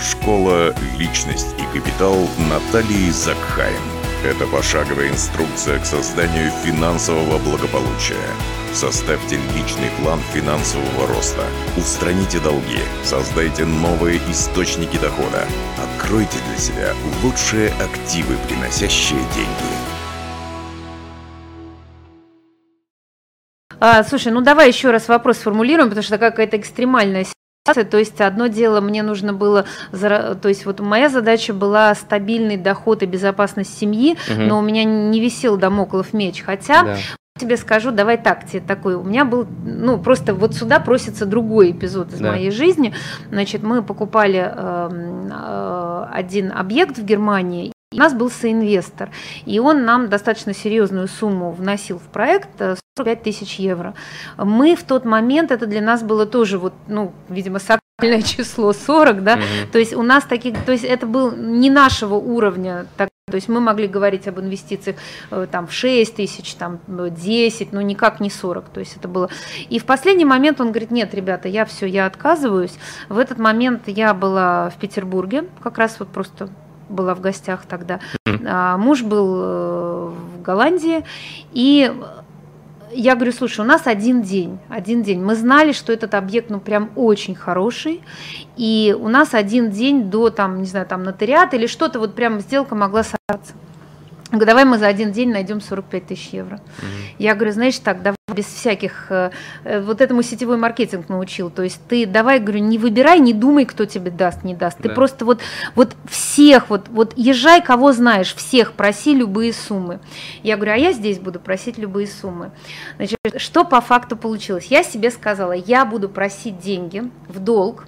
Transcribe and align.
Школа 0.00 0.74
«Личность 0.98 1.54
и 1.58 1.78
капитал» 1.78 2.28
Натальи 2.50 3.10
Закхайм. 3.10 3.80
Это 4.24 4.46
пошаговая 4.46 5.08
инструкция 5.08 5.78
к 5.78 5.86
созданию 5.86 6.50
финансового 6.64 7.38
благополучия. 7.38 8.16
Составьте 8.74 9.36
личный 9.54 9.88
план 10.00 10.20
финансового 10.34 11.06
роста. 11.06 11.44
Устраните 11.78 12.40
долги. 12.40 12.80
Создайте 13.04 13.64
новые 13.64 14.18
источники 14.30 14.98
дохода. 14.98 15.46
Откройте 15.82 16.38
для 16.48 16.58
себя 16.58 16.92
лучшие 17.22 17.70
активы, 17.70 18.36
приносящие 18.48 19.20
деньги. 19.34 19.96
А, 23.78 24.02
слушай, 24.04 24.32
ну 24.32 24.40
давай 24.40 24.68
еще 24.68 24.90
раз 24.90 25.08
вопрос 25.08 25.38
сформулируем, 25.38 25.88
потому 25.88 26.02
что 26.02 26.18
какая-то 26.18 26.56
экстремальная. 26.58 27.26
То 27.74 27.98
есть 27.98 28.20
одно 28.20 28.46
дело 28.46 28.80
мне 28.80 29.02
нужно 29.02 29.32
было, 29.32 29.64
то 29.92 30.38
есть 30.44 30.66
вот 30.66 30.80
моя 30.80 31.08
задача 31.08 31.52
была 31.52 31.94
стабильный 31.94 32.56
доход 32.56 33.02
и 33.02 33.06
безопасность 33.06 33.78
семьи, 33.78 34.16
угу. 34.30 34.42
но 34.42 34.58
у 34.58 34.62
меня 34.62 34.84
не 34.84 35.20
висел 35.20 35.56
домоклов 35.56 36.12
меч. 36.12 36.42
Хотя 36.42 36.82
да 36.82 36.96
тебе 37.38 37.56
скажу, 37.56 37.90
давай 37.90 38.16
так, 38.16 38.46
тебе 38.46 38.60
такой, 38.60 38.94
у 38.94 39.02
меня 39.02 39.24
был, 39.24 39.46
ну, 39.64 39.98
просто 39.98 40.34
вот 40.34 40.54
сюда 40.54 40.80
просится 40.80 41.26
другой 41.26 41.72
эпизод 41.72 42.12
из 42.12 42.20
да. 42.20 42.32
моей 42.32 42.50
жизни. 42.50 42.94
Значит, 43.30 43.62
мы 43.62 43.82
покупали 43.82 44.52
э, 44.54 44.90
э, 45.30 46.06
один 46.12 46.52
объект 46.52 46.98
в 46.98 47.04
Германии, 47.04 47.72
у 47.92 47.96
нас 47.98 48.14
был 48.14 48.30
соинвестор, 48.30 49.10
и 49.44 49.60
он 49.60 49.84
нам 49.84 50.08
достаточно 50.08 50.52
серьезную 50.52 51.06
сумму 51.06 51.52
вносил 51.52 51.98
в 52.00 52.08
проект, 52.08 52.48
45 52.58 52.80
э, 52.98 53.22
тысяч 53.22 53.60
евро. 53.60 53.94
Мы 54.36 54.74
в 54.74 54.82
тот 54.82 55.04
момент, 55.04 55.52
это 55.52 55.66
для 55.66 55.80
нас 55.80 56.02
было 56.02 56.26
тоже, 56.26 56.58
вот, 56.58 56.72
ну, 56.88 57.12
видимо, 57.28 57.60
сакральное 57.60 58.22
число 58.26 58.72
40, 58.72 59.22
да, 59.22 59.34
угу. 59.34 59.70
то 59.70 59.78
есть 59.78 59.94
у 59.94 60.02
нас 60.02 60.24
таких, 60.24 60.64
то 60.64 60.72
есть 60.72 60.82
это 60.82 61.06
был 61.06 61.30
не 61.30 61.70
нашего 61.70 62.16
уровня, 62.16 62.86
так 62.96 63.08
то 63.28 63.34
есть 63.34 63.48
мы 63.48 63.58
могли 63.58 63.88
говорить 63.88 64.28
об 64.28 64.38
инвестициях 64.38 64.96
э, 65.32 65.48
там, 65.50 65.66
в 65.66 65.72
6 65.72 66.14
тысяч, 66.14 66.54
там, 66.54 66.78
10, 66.86 67.72
но 67.72 67.80
никак 67.80 68.20
не 68.20 68.30
40. 68.30 68.68
То 68.68 68.78
есть 68.78 68.96
это 68.96 69.08
было... 69.08 69.28
И 69.68 69.80
в 69.80 69.84
последний 69.84 70.24
момент 70.24 70.60
он 70.60 70.68
говорит, 70.68 70.92
нет, 70.92 71.12
ребята, 71.12 71.48
я 71.48 71.64
все, 71.64 71.86
я 71.86 72.06
отказываюсь. 72.06 72.74
В 73.08 73.18
этот 73.18 73.38
момент 73.38 73.88
я 73.88 74.14
была 74.14 74.70
в 74.70 74.76
Петербурге, 74.76 75.46
как 75.60 75.76
раз 75.76 75.96
вот 75.98 76.06
просто 76.10 76.50
была 76.88 77.14
в 77.14 77.20
гостях 77.20 77.64
тогда. 77.66 78.00
А 78.46 78.76
муж 78.76 79.02
был 79.02 79.36
э, 79.38 80.10
в 80.10 80.42
Голландии, 80.42 81.04
и 81.52 81.92
я 82.92 83.14
говорю, 83.14 83.32
слушай, 83.32 83.60
у 83.60 83.64
нас 83.64 83.86
один 83.86 84.22
день, 84.22 84.58
один 84.68 85.02
день. 85.02 85.22
Мы 85.22 85.34
знали, 85.34 85.72
что 85.72 85.92
этот 85.92 86.14
объект, 86.14 86.50
ну, 86.50 86.60
прям 86.60 86.90
очень 86.96 87.34
хороший, 87.34 88.02
и 88.56 88.96
у 88.98 89.08
нас 89.08 89.34
один 89.34 89.70
день 89.70 90.10
до, 90.10 90.30
там, 90.30 90.60
не 90.60 90.66
знаю, 90.66 90.86
там, 90.86 91.02
нотариат 91.02 91.54
или 91.54 91.66
что-то, 91.66 91.98
вот 91.98 92.14
прям 92.14 92.40
сделка 92.40 92.74
могла 92.74 93.02
сорваться. 93.02 93.54
Говорю, 94.30 94.46
давай 94.46 94.64
мы 94.64 94.78
за 94.78 94.86
один 94.86 95.12
день 95.12 95.30
найдем 95.30 95.60
45 95.60 96.06
тысяч 96.06 96.28
евро. 96.30 96.56
Угу. 96.78 96.86
Я 97.18 97.34
говорю, 97.34 97.52
знаешь, 97.52 97.78
так, 97.78 98.02
давай 98.02 98.15
без 98.36 98.44
всяких, 98.44 99.06
э, 99.10 99.30
э, 99.64 99.80
вот 99.80 100.00
этому 100.00 100.22
сетевой 100.22 100.58
маркетинг 100.58 101.08
научил. 101.08 101.50
То 101.50 101.62
есть 101.62 101.80
ты 101.88 102.06
давай, 102.06 102.38
говорю, 102.38 102.60
не 102.60 102.78
выбирай, 102.78 103.18
не 103.18 103.32
думай, 103.32 103.64
кто 103.64 103.86
тебе 103.86 104.10
даст, 104.10 104.44
не 104.44 104.54
даст. 104.54 104.78
Ты 104.78 104.88
да. 104.88 104.94
просто 104.94 105.24
вот, 105.24 105.40
вот 105.74 105.96
всех, 106.08 106.68
вот, 106.68 106.88
вот 106.88 107.14
езжай, 107.16 107.62
кого 107.62 107.92
знаешь, 107.92 108.34
всех 108.34 108.74
проси 108.74 109.14
любые 109.14 109.52
суммы. 109.52 110.00
Я 110.42 110.56
говорю, 110.56 110.72
а 110.72 110.76
я 110.76 110.92
здесь 110.92 111.18
буду 111.18 111.40
просить 111.40 111.78
любые 111.78 112.06
суммы. 112.06 112.50
Значит, 112.96 113.18
что 113.38 113.64
по 113.64 113.80
факту 113.80 114.16
получилось? 114.16 114.66
Я 114.66 114.82
себе 114.82 115.10
сказала, 115.10 115.52
я 115.52 115.84
буду 115.84 116.08
просить 116.08 116.58
деньги 116.58 117.10
в 117.28 117.38
долг, 117.40 117.86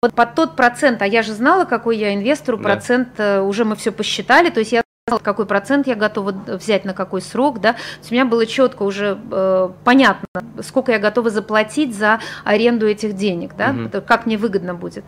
под, 0.00 0.14
под 0.14 0.34
тот 0.34 0.56
процент, 0.56 1.02
а 1.02 1.06
я 1.06 1.22
же 1.22 1.32
знала, 1.32 1.64
какой 1.64 1.96
я 1.96 2.14
инвестору, 2.14 2.58
да. 2.58 2.64
процент, 2.64 3.08
э, 3.18 3.40
уже 3.40 3.64
мы 3.64 3.74
все 3.74 3.90
посчитали, 3.90 4.50
то 4.50 4.60
есть 4.60 4.72
я 4.72 4.83
какой 5.22 5.46
процент 5.46 5.86
я 5.86 5.94
готова 5.94 6.32
взять 6.46 6.84
на 6.84 6.94
какой 6.94 7.20
срок, 7.20 7.60
да, 7.60 7.74
То 7.74 7.78
есть 7.98 8.10
у 8.10 8.14
меня 8.14 8.24
было 8.24 8.46
четко 8.46 8.84
уже 8.84 9.18
э, 9.30 9.68
понятно, 9.84 10.26
сколько 10.62 10.92
я 10.92 10.98
готова 10.98 11.30
заплатить 11.30 11.94
за 11.94 12.20
аренду 12.44 12.86
этих 12.88 13.14
денег, 13.14 13.54
да, 13.56 13.70
угу. 13.70 14.02
как 14.06 14.26
мне 14.26 14.36
выгодно 14.38 14.74
будет. 14.74 15.04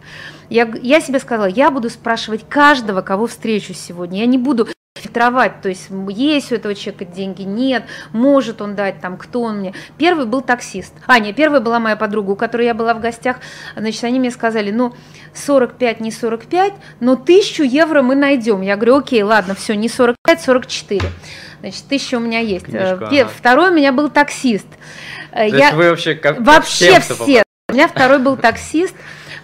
Я, 0.51 0.71
я 0.83 1.01
себе 1.01 1.19
сказала, 1.19 1.47
я 1.47 1.71
буду 1.71 1.91
спрашивать 1.91 2.47
каждого, 2.49 3.01
кого 3.01 3.27
встречу 3.27 3.73
сегодня, 3.73 4.21
я 4.21 4.27
не 4.27 4.39
буду 4.39 4.69
фильтровать, 4.97 5.61
то 5.61 5.69
есть 5.69 5.89
есть 6.09 6.53
у 6.53 6.55
этого 6.55 6.75
человека 6.75 7.05
деньги, 7.05 7.43
нет, 7.43 7.84
может 8.12 8.61
он 8.61 8.75
дать, 8.75 9.01
там, 9.01 9.17
кто 9.17 9.43
он 9.43 9.59
мне. 9.59 9.75
Первый 9.99 10.27
был 10.27 10.41
таксист. 10.41 10.95
А, 11.07 11.19
нет, 11.19 11.37
первая 11.37 11.61
была 11.61 11.79
моя 11.79 11.97
подруга, 11.97 12.31
у 12.31 12.37
которой 12.37 12.67
я 12.67 12.75
была 12.75 12.95
в 12.95 13.01
гостях, 13.01 13.37
значит, 13.77 14.03
они 14.05 14.19
мне 14.19 14.31
сказали, 14.31 14.71
ну, 14.71 14.95
45, 15.35 16.01
не 16.01 16.11
45, 16.11 16.73
но 17.01 17.17
тысячу 17.17 17.62
евро 17.62 18.03
мы 18.03 18.15
найдем. 18.15 18.62
Я 18.62 18.77
говорю, 18.77 18.99
окей, 18.99 19.23
ладно, 19.23 19.55
все, 19.55 19.75
не 19.75 19.89
45, 19.89 20.41
44. 20.41 21.01
Значит, 21.61 21.85
тысяча 21.89 22.17
у 22.17 22.21
меня 22.21 22.41
есть. 22.41 22.67
Книжка, 22.67 23.06
ага. 23.06 23.29
Второй 23.29 23.71
у 23.71 23.75
меня 23.75 23.93
был 23.93 24.09
таксист. 24.09 24.67
То 25.33 25.43
я... 25.43 25.73
вы 25.73 25.91
вообще 25.91 26.15
как 26.15 26.41
Вообще 26.41 27.01
все. 27.01 27.43
У 27.69 27.75
меня 27.75 27.89
второй 27.89 28.19
был 28.19 28.37
таксист, 28.37 28.95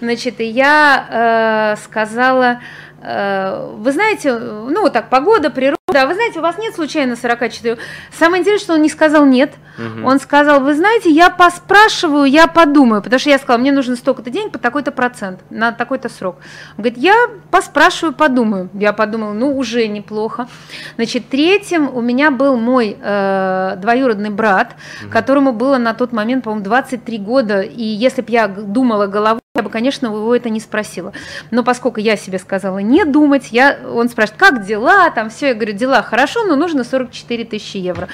значит, 0.01 0.41
и 0.41 0.45
я 0.45 1.75
э, 1.77 1.83
сказала, 1.83 2.61
Э, 2.61 2.92
вы 3.03 3.93
знаете, 3.93 4.39
ну 4.39 4.83
вот 4.83 4.93
так, 4.93 5.09
погода, 5.09 5.51
природа, 5.51 5.82
вы 5.93 6.15
знаете, 6.15 6.39
у 6.39 6.43
вас 6.43 6.59
нет 6.59 6.75
случайно 6.75 7.17
44. 7.17 7.79
Самое 8.19 8.41
интересное, 8.41 8.65
что 8.65 8.75
он 8.75 8.83
не 8.83 8.89
сказал 8.89 9.25
нет. 9.27 9.53
Угу. 9.79 10.07
Он 10.07 10.19
сказал, 10.21 10.61
вы 10.61 10.75
знаете, 10.75 11.11
я 11.11 11.31
поспрашиваю, 11.31 12.25
я 12.25 12.47
подумаю, 12.47 13.03
потому 13.03 13.19
что 13.19 13.31
я 13.31 13.39
сказала, 13.39 13.59
мне 13.59 13.73
нужно 13.73 13.97
столько-то 13.97 14.31
денег 14.31 14.53
по 14.53 14.59
такой-то 14.59 14.93
процент, 14.93 15.41
на 15.51 15.73
такой-то 15.73 16.09
срок. 16.09 16.37
Он 16.77 16.85
говорит, 16.85 16.99
я 16.99 17.15
поспрашиваю, 17.51 18.15
подумаю. 18.15 18.69
Я 18.75 18.93
подумала, 18.93 19.33
ну 19.33 19.57
уже 19.57 19.87
неплохо. 19.89 20.49
Значит, 20.97 21.29
третьим 21.29 21.95
у 21.95 22.01
меня 22.01 22.31
был 22.31 22.57
мой 22.57 22.97
э, 23.01 23.75
двоюродный 23.79 24.31
брат, 24.31 24.75
угу. 25.03 25.11
которому 25.11 25.53
было 25.53 25.79
на 25.79 25.95
тот 25.95 26.13
момент, 26.13 26.45
по-моему, 26.45 26.65
23 26.65 27.19
года, 27.19 27.61
и 27.61 27.83
если 27.83 28.23
бы 28.23 28.31
я 28.31 28.49
думала 28.49 29.07
головой, 29.07 29.41
я 29.55 29.63
бы, 29.63 29.69
конечно, 29.69 30.07
его 30.07 30.35
это 30.35 30.49
не 30.49 30.61
спросила. 30.61 31.13
Но 31.51 31.63
поскольку 31.63 32.01
я 32.01 32.17
себе 32.17 32.39
сказала 32.39 32.79
не 32.79 33.05
думать, 33.05 33.49
я, 33.51 33.79
он 33.87 34.09
спрашивает, 34.09 34.41
как 34.41 34.65
дела, 34.65 35.11
там 35.11 35.29
все, 35.29 35.49
я 35.49 35.55
говорю, 35.55 35.75
дела 35.83 36.03
хорошо, 36.03 36.45
но 36.45 36.55
нужно 36.55 36.85
44 36.85 37.45
тысячи 37.45 37.77
евро. 37.77 38.09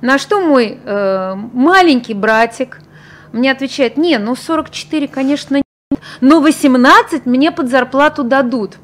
На 0.00 0.18
что 0.18 0.40
мой 0.40 0.78
э, 0.84 1.34
маленький 1.52 2.14
братик 2.14 2.80
мне 3.32 3.52
отвечает, 3.52 3.96
не, 3.96 4.18
ну 4.18 4.34
44, 4.34 5.06
конечно, 5.06 5.56
нет, 5.56 6.00
но 6.20 6.40
18 6.40 7.26
мне 7.26 7.52
под 7.52 7.70
зарплату 7.70 8.24
дадут. 8.24 8.76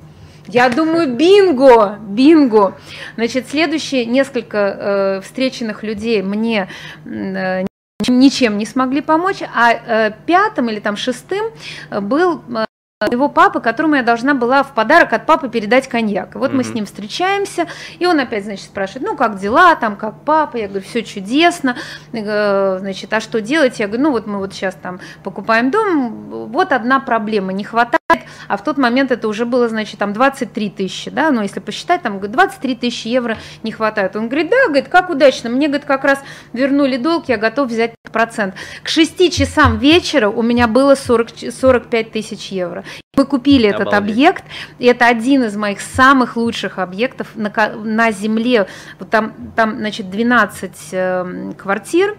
Я 0.46 0.68
думаю, 0.70 1.14
бинго, 1.14 1.98
бинго. 2.00 2.78
Значит, 3.16 3.48
следующие 3.50 4.06
несколько 4.06 4.58
э, 4.58 5.20
встреченных 5.20 5.82
людей 5.82 6.22
мне 6.22 6.68
э, 7.04 7.64
ничем 8.08 8.56
не 8.56 8.66
смогли 8.66 9.00
помочь, 9.00 9.42
а 9.42 9.72
э, 9.72 10.12
пятым 10.26 10.70
или 10.70 10.78
там 10.78 10.96
шестым 10.96 11.46
был 11.90 12.40
э, 12.48 12.67
его 13.06 13.28
папы, 13.28 13.60
которому 13.60 13.94
я 13.94 14.02
должна 14.02 14.34
была 14.34 14.64
в 14.64 14.74
подарок 14.74 15.12
от 15.12 15.24
папы 15.24 15.48
передать 15.48 15.86
коньяк. 15.86 16.34
И 16.34 16.38
вот 16.38 16.50
mm-hmm. 16.50 16.54
мы 16.56 16.64
с 16.64 16.74
ним 16.74 16.84
встречаемся, 16.84 17.68
и 18.00 18.06
он 18.06 18.18
опять, 18.18 18.42
значит, 18.42 18.64
спрашивает, 18.64 19.06
ну, 19.06 19.16
как 19.16 19.38
дела, 19.38 19.76
там, 19.76 19.94
как 19.94 20.22
папа? 20.24 20.56
Я 20.56 20.66
говорю, 20.66 20.84
все 20.84 21.04
чудесно. 21.04 21.76
Значит, 22.10 23.12
а 23.12 23.20
что 23.20 23.40
делать? 23.40 23.78
Я 23.78 23.86
говорю, 23.86 24.02
ну, 24.02 24.10
вот 24.10 24.26
мы 24.26 24.38
вот 24.38 24.52
сейчас 24.52 24.74
там 24.74 24.98
покупаем 25.22 25.70
дом, 25.70 26.48
вот 26.50 26.72
одна 26.72 26.98
проблема, 26.98 27.52
не 27.52 27.62
хватает, 27.62 27.97
а 28.48 28.56
в 28.56 28.64
тот 28.64 28.78
момент 28.78 29.12
это 29.12 29.28
уже 29.28 29.44
было, 29.44 29.68
значит, 29.68 29.98
там 29.98 30.12
23 30.12 30.70
тысячи, 30.70 31.10
да, 31.10 31.30
ну, 31.30 31.42
если 31.42 31.60
посчитать, 31.60 32.02
там, 32.02 32.18
23 32.18 32.74
тысячи 32.74 33.08
евро 33.08 33.36
не 33.62 33.70
хватает. 33.70 34.16
Он 34.16 34.28
говорит, 34.28 34.50
да, 34.50 34.66
говорит, 34.66 34.88
как 34.88 35.10
удачно, 35.10 35.50
мне, 35.50 35.68
говорит, 35.68 35.86
как 35.86 36.04
раз 36.04 36.20
вернули 36.52 36.96
долг, 36.96 37.28
я 37.28 37.36
готов 37.36 37.68
взять 37.68 37.94
процент. 38.10 38.54
К 38.82 38.88
6 38.88 39.32
часам 39.32 39.78
вечера 39.78 40.28
у 40.28 40.42
меня 40.42 40.66
было 40.66 40.94
40, 40.94 41.52
45 41.52 42.10
тысяч 42.10 42.48
евро. 42.48 42.84
Мы 43.16 43.26
купили 43.26 43.66
Обалдеть. 43.66 43.80
этот 43.80 43.94
объект, 43.94 44.44
и 44.78 44.86
это 44.86 45.06
один 45.06 45.44
из 45.44 45.56
моих 45.56 45.80
самых 45.80 46.36
лучших 46.36 46.78
объектов 46.78 47.28
на, 47.34 47.52
на 47.74 48.10
земле. 48.12 48.66
Вот 48.98 49.10
там, 49.10 49.34
там, 49.54 49.76
значит, 49.76 50.08
12 50.08 50.72
э, 50.92 51.52
квартир, 51.58 52.16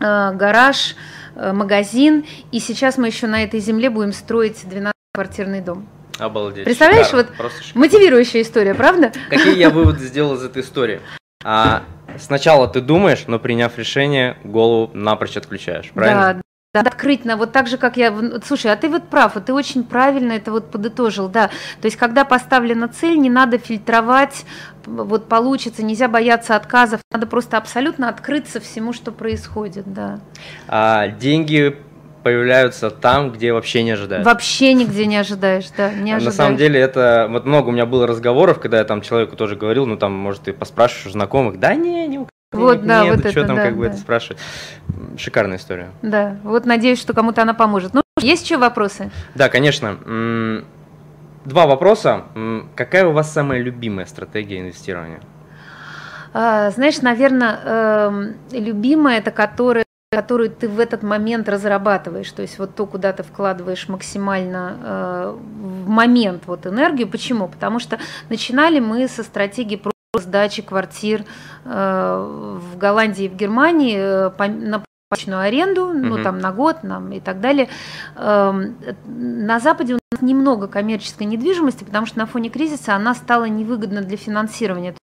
э, 0.00 0.32
гараж, 0.32 0.96
э, 1.34 1.52
магазин, 1.52 2.24
и 2.52 2.60
сейчас 2.60 2.96
мы 2.96 3.08
еще 3.08 3.26
на 3.26 3.42
этой 3.42 3.60
земле 3.60 3.90
будем 3.90 4.12
строить 4.12 4.64
12-квартирный 5.14 5.60
дом. 5.60 5.86
Обалдеть. 6.18 6.64
Представляешь, 6.64 7.08
шикарно, 7.08 7.28
вот 7.38 7.52
мотивирующая 7.74 8.40
история, 8.40 8.72
правда? 8.74 9.12
Какие 9.28 9.58
я 9.58 9.68
выводы 9.70 10.06
сделал 10.06 10.36
из 10.36 10.42
этой 10.42 10.62
истории? 10.62 11.02
А, 11.44 11.82
сначала 12.18 12.66
ты 12.66 12.80
думаешь, 12.80 13.24
но 13.26 13.38
приняв 13.38 13.76
решение, 13.76 14.38
голову 14.42 14.90
напрочь 14.94 15.36
отключаешь, 15.36 15.90
правильно? 15.90 16.40
Да, 16.72 16.82
да, 16.82 16.88
открыть 16.88 17.26
на 17.26 17.36
вот 17.36 17.52
так 17.52 17.68
же, 17.68 17.76
как 17.76 17.98
я... 17.98 18.10
Слушай, 18.42 18.72
а 18.72 18.76
ты 18.76 18.88
вот 18.88 19.08
прав, 19.08 19.34
вот 19.34 19.44
ты 19.44 19.52
очень 19.52 19.84
правильно 19.84 20.32
это 20.32 20.50
вот 20.50 20.70
подытожил, 20.70 21.28
да. 21.28 21.48
То 21.82 21.86
есть, 21.86 21.98
когда 21.98 22.24
поставлена 22.24 22.88
цель, 22.88 23.18
не 23.18 23.28
надо 23.28 23.58
фильтровать, 23.58 24.46
вот 24.86 25.28
получится, 25.28 25.82
нельзя 25.82 26.08
бояться 26.08 26.56
отказов, 26.56 27.02
надо 27.10 27.26
просто 27.26 27.58
абсолютно 27.58 28.08
открыться 28.08 28.60
всему, 28.60 28.94
что 28.94 29.12
происходит, 29.12 29.92
да. 29.92 30.20
А, 30.68 31.08
деньги 31.08 31.76
появляются 32.22 32.90
там, 32.90 33.30
где 33.30 33.52
вообще 33.52 33.82
не 33.82 33.92
ожидаешь. 33.92 34.24
Вообще 34.24 34.74
нигде 34.74 35.06
не 35.06 35.16
ожидаешь, 35.16 35.68
да, 35.76 35.90
не 35.92 36.12
ожидаешь. 36.12 36.24
На 36.24 36.30
самом 36.32 36.56
деле 36.56 36.80
это, 36.80 37.26
вот 37.30 37.44
много 37.44 37.68
у 37.68 37.72
меня 37.72 37.86
было 37.86 38.06
разговоров, 38.06 38.60
когда 38.60 38.78
я 38.78 38.84
там 38.84 39.00
человеку 39.00 39.36
тоже 39.36 39.56
говорил, 39.56 39.86
ну 39.86 39.96
там, 39.96 40.12
может, 40.12 40.42
ты 40.42 40.52
поспрашиваешь 40.52 41.12
знакомых, 41.12 41.58
да 41.58 41.74
не, 41.74 42.06
не 42.06 42.18
у 42.18 42.28
вот, 42.52 42.78
нет, 42.78 42.86
да, 42.86 43.04
нет, 43.04 43.16
вот 43.16 43.30
что 43.30 43.40
это, 43.40 43.46
там 43.46 43.56
да, 43.56 43.62
как 43.62 43.76
бы 43.76 43.84
да. 43.84 43.90
это 43.90 43.98
спрашивать. 43.98 44.38
Шикарная 45.16 45.56
история. 45.56 45.90
Да, 46.02 46.36
вот 46.42 46.66
надеюсь, 46.66 47.00
что 47.00 47.14
кому-то 47.14 47.40
она 47.42 47.54
поможет. 47.54 47.94
Ну, 47.94 48.02
есть 48.20 48.44
еще 48.44 48.58
вопросы? 48.58 49.10
Да, 49.34 49.48
конечно. 49.48 49.96
Два 51.46 51.66
вопроса. 51.66 52.24
Какая 52.74 53.06
у 53.06 53.12
вас 53.12 53.32
самая 53.32 53.60
любимая 53.60 54.04
стратегия 54.04 54.60
инвестирования? 54.60 55.20
А, 56.34 56.70
знаешь, 56.70 57.00
наверное, 57.00 58.34
любимая 58.52 59.18
это 59.18 59.30
которая 59.30 59.81
которую 60.12 60.50
ты 60.50 60.68
в 60.68 60.78
этот 60.78 61.02
момент 61.02 61.48
разрабатываешь, 61.48 62.30
то 62.32 62.42
есть 62.42 62.58
вот 62.58 62.74
то, 62.74 62.84
куда 62.84 63.14
ты 63.14 63.22
вкладываешь 63.22 63.88
максимально 63.88 64.76
э, 64.82 65.36
в 65.36 65.88
момент 65.88 66.42
вот 66.46 66.66
энергию. 66.66 67.08
Почему? 67.08 67.48
Потому 67.48 67.78
что 67.78 67.98
начинали 68.28 68.78
мы 68.78 69.08
со 69.08 69.22
стратегии 69.22 69.76
про 69.76 69.90
сдачи 70.20 70.60
квартир 70.60 71.24
э, 71.64 72.58
в 72.60 72.76
Голландии 72.76 73.24
и 73.24 73.28
в 73.30 73.36
Германии 73.36 73.96
э, 73.98 74.30
по, 74.30 74.48
на 74.48 74.84
посуточную 75.08 75.40
аренду, 75.40 75.92
ну 75.94 76.16
Мгм. 76.16 76.22
там 76.22 76.38
на 76.40 76.52
год 76.52 76.84
нам 76.84 77.10
и 77.12 77.20
так 77.20 77.40
далее. 77.40 77.68
Эм, 78.16 78.76
На 79.06 79.60
Западе 79.60 79.94
у 79.94 79.98
нас 80.12 80.20
немного 80.20 80.68
коммерческой 80.68 81.24
недвижимости, 81.24 81.84
потому 81.84 82.04
что 82.04 82.18
на 82.18 82.26
фоне 82.26 82.50
кризиса 82.50 82.94
она 82.94 83.14
стала 83.14 83.44
невыгодна 83.44 84.02
для 84.02 84.18
финансирования. 84.18 84.94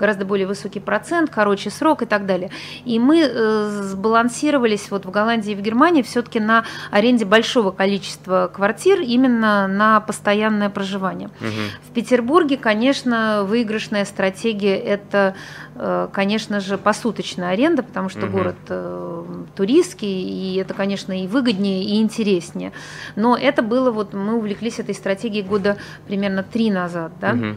Гораздо 0.00 0.24
более 0.24 0.48
высокий 0.48 0.80
процент, 0.80 1.30
короче 1.30 1.70
срок 1.70 2.02
и 2.02 2.06
так 2.06 2.26
далее. 2.26 2.50
И 2.84 2.98
мы 2.98 3.20
э, 3.20 3.82
сбалансировались 3.84 4.90
вот 4.90 5.06
в 5.06 5.12
Голландии 5.12 5.52
и 5.52 5.54
в 5.54 5.60
Германии 5.60 6.02
все-таки 6.02 6.40
на 6.40 6.64
аренде 6.90 7.24
большого 7.24 7.70
количества 7.70 8.50
квартир 8.52 9.00
именно 9.00 9.68
на 9.68 10.00
постоянное 10.00 10.70
проживание. 10.70 11.30
Мгм. 11.38 11.50
В 11.88 11.94
Петербурге, 11.94 12.56
конечно, 12.56 13.44
выигрышная 13.44 14.04
стратегия– 14.06 14.76
это, 14.76 15.36
э, 15.76 16.08
конечно 16.12 16.58
же, 16.58 16.76
посуточная 16.76 17.50
аренда, 17.50 17.84
потому 17.84 18.08
что 18.08 18.26
Мгм. 18.26 18.32
город 18.32 18.56
э, 18.70 19.24
туристский, 19.54 20.22
и 20.22 20.56
это, 20.56 20.74
конечно, 20.74 21.12
и 21.12 21.28
выгоднее, 21.28 21.84
и 21.84 22.02
интереснее. 22.02 22.72
Но 23.14 23.36
это 23.36 23.62
было 23.62 23.92
вот, 23.92 24.14
мы 24.14 24.34
увлеклись 24.34 24.80
этой 24.80 24.96
стратегией 24.96 25.44
года 25.44 25.76
примерно 26.08 26.42
три 26.42 26.72
назад, 26.72 27.12
да. 27.20 27.34
Мгм. 27.34 27.56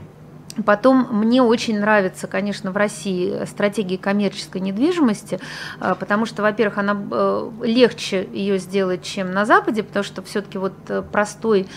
Потом 0.65 1.07
мне 1.12 1.42
очень 1.42 1.80
нравится, 1.80 2.27
конечно, 2.27 2.71
в 2.71 2.77
России 2.77 3.45
стратегия 3.45 3.98
коммерческой 3.98 4.62
недвижимости, 4.62 5.39
а, 5.80 5.95
потому 5.95 6.25
что, 6.25 6.42
во-первых, 6.42 6.77
она 6.77 6.98
э, 7.12 7.51
легче 7.63 8.27
ее 8.31 8.57
сделать, 8.57 9.04
чем 9.04 9.31
на 9.31 9.45
Западе, 9.45 9.83
потому 9.83 10.04
что 10.04 10.21
все-таки 10.24 10.57
вот 10.57 10.74
э, 10.89 11.01
простой 11.01 11.68